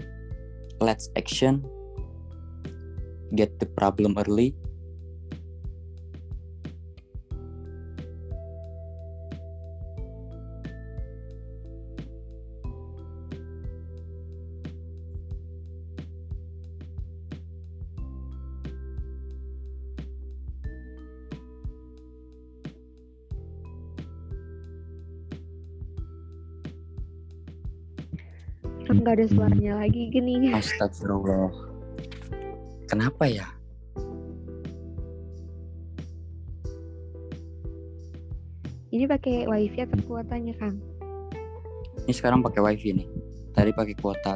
let's 0.83 1.07
action. 1.15 1.63
Get 3.31 3.61
the 3.63 3.69
problem 3.69 4.19
early. 4.19 4.60
nggak 28.91 29.13
ada 29.15 29.25
suaranya 29.31 29.71
hmm. 29.75 29.81
lagi 29.81 30.01
gini. 30.11 30.33
Astagfirullah. 30.51 31.51
Kenapa 32.91 33.23
ya? 33.23 33.47
Ini 38.91 39.07
pakai 39.07 39.47
wifi 39.47 39.79
atau 39.87 39.99
kuotanya 40.03 40.51
kang? 40.59 40.75
Ini 42.03 42.11
sekarang 42.11 42.43
pakai 42.43 42.59
wifi 42.59 42.91
nih. 42.91 43.07
Tadi 43.55 43.71
pakai 43.71 43.95
kuota. 43.95 44.35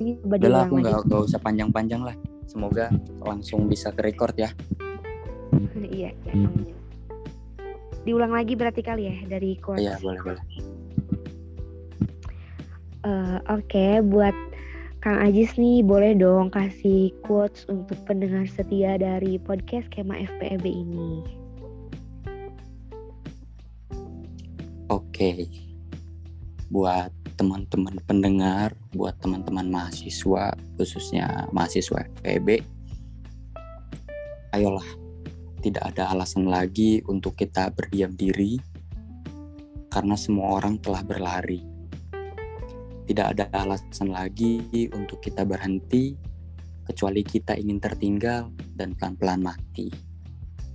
Ini 0.00 0.16
Udah 0.24 0.64
aku 0.64 0.80
nggak 0.80 1.04
nggak 1.04 1.20
usah 1.28 1.40
panjang-panjang 1.44 2.00
lah. 2.00 2.16
Semoga 2.48 2.88
langsung 3.20 3.68
bisa 3.68 3.92
ke 3.92 4.00
record 4.00 4.32
ya. 4.40 4.48
Iya, 5.76 6.16
iya. 6.16 6.32
iya. 6.32 6.74
Diulang 8.02 8.32
lagi 8.32 8.56
berarti 8.56 8.80
kali 8.80 9.12
ya 9.12 9.16
dari 9.28 9.60
kuota. 9.60 9.78
Iya 9.78 10.00
boleh 10.00 10.20
boleh. 10.24 10.71
Eh, 13.02 13.38
Oke, 13.50 13.98
buat 13.98 14.34
Kang 15.02 15.18
Ajis 15.18 15.58
nih 15.58 15.82
boleh 15.82 16.14
dong 16.14 16.54
kasih 16.54 17.10
quotes 17.26 17.66
untuk 17.66 17.98
pendengar 18.06 18.46
setia 18.46 18.94
dari 18.94 19.42
podcast 19.42 19.90
Kema 19.90 20.14
FPEB 20.14 20.62
ini. 20.70 21.26
Oke. 24.86 25.50
Buat 26.70 27.10
teman-teman 27.34 27.98
pendengar, 28.06 28.70
buat 28.94 29.18
teman-teman 29.18 29.66
mahasiswa, 29.66 30.54
khususnya 30.78 31.50
mahasiswa 31.50 32.06
FPB, 32.22 32.62
ayolah, 34.54 34.86
tidak 35.58 35.90
ada 35.90 36.14
alasan 36.14 36.46
lagi 36.46 37.02
untuk 37.10 37.34
kita 37.34 37.74
berdiam 37.74 38.14
diri, 38.14 38.62
karena 39.90 40.14
semua 40.14 40.62
orang 40.62 40.78
telah 40.78 41.02
berlari. 41.02 41.71
Tidak 43.02 43.26
ada 43.34 43.50
alasan 43.50 44.14
lagi 44.14 44.88
untuk 44.94 45.18
kita 45.18 45.42
berhenti, 45.42 46.14
kecuali 46.86 47.22
kita 47.22 47.58
ingin 47.58 47.78
tertinggal 47.82 48.50
dan 48.74 48.94
pelan-pelan 48.94 49.42
mati. 49.42 49.90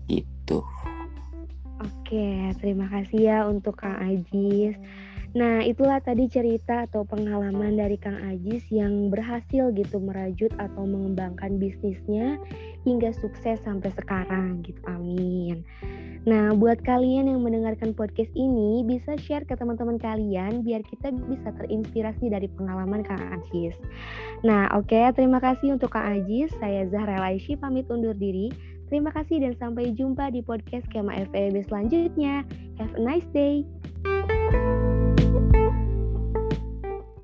Gitu. 0.08 0.60
Oke, 1.78 2.52
terima 2.58 2.90
kasih 2.90 3.20
ya 3.22 3.40
untuk 3.46 3.78
Kang 3.78 4.00
Ajis. 4.02 4.74
Nah, 5.38 5.62
itulah 5.62 6.02
tadi 6.02 6.26
cerita 6.26 6.90
atau 6.90 7.06
pengalaman 7.06 7.78
dari 7.78 7.94
Kang 8.02 8.18
Ajis 8.26 8.66
yang 8.74 9.14
berhasil 9.14 9.70
gitu 9.78 10.02
merajut 10.02 10.50
atau 10.58 10.82
mengembangkan 10.82 11.62
bisnisnya 11.62 12.42
hingga 12.90 13.14
sukses 13.14 13.62
sampai 13.62 13.94
sekarang 13.94 14.66
gitu. 14.66 14.82
Amin. 14.90 15.62
Nah, 16.26 16.58
buat 16.58 16.82
kalian 16.82 17.30
yang 17.30 17.46
mendengarkan 17.46 17.94
podcast 17.94 18.34
ini 18.34 18.82
bisa 18.82 19.14
share 19.22 19.46
ke 19.46 19.54
teman-teman 19.54 20.02
kalian 20.02 20.66
biar 20.66 20.82
kita 20.90 21.14
bisa 21.14 21.54
terinspirasi 21.62 22.34
dari 22.34 22.50
pengalaman 22.58 23.06
Kang 23.06 23.22
Ajis. 23.38 23.78
Nah, 24.42 24.66
oke, 24.74 25.14
terima 25.14 25.38
kasih 25.38 25.78
untuk 25.78 25.94
Kang 25.94 26.18
Ajis. 26.18 26.50
Saya 26.58 26.90
Zahra 26.90 27.22
Laishi 27.22 27.54
pamit 27.54 27.86
undur 27.94 28.18
diri. 28.18 28.50
Terima 28.90 29.14
kasih 29.14 29.46
dan 29.46 29.54
sampai 29.62 29.94
jumpa 29.94 30.34
di 30.34 30.42
podcast 30.42 30.90
Kema 30.90 31.14
FEB 31.30 31.62
selanjutnya. 31.70 32.42
Have 32.82 32.98
a 32.98 33.02
nice 33.06 33.28
day. 33.38 33.62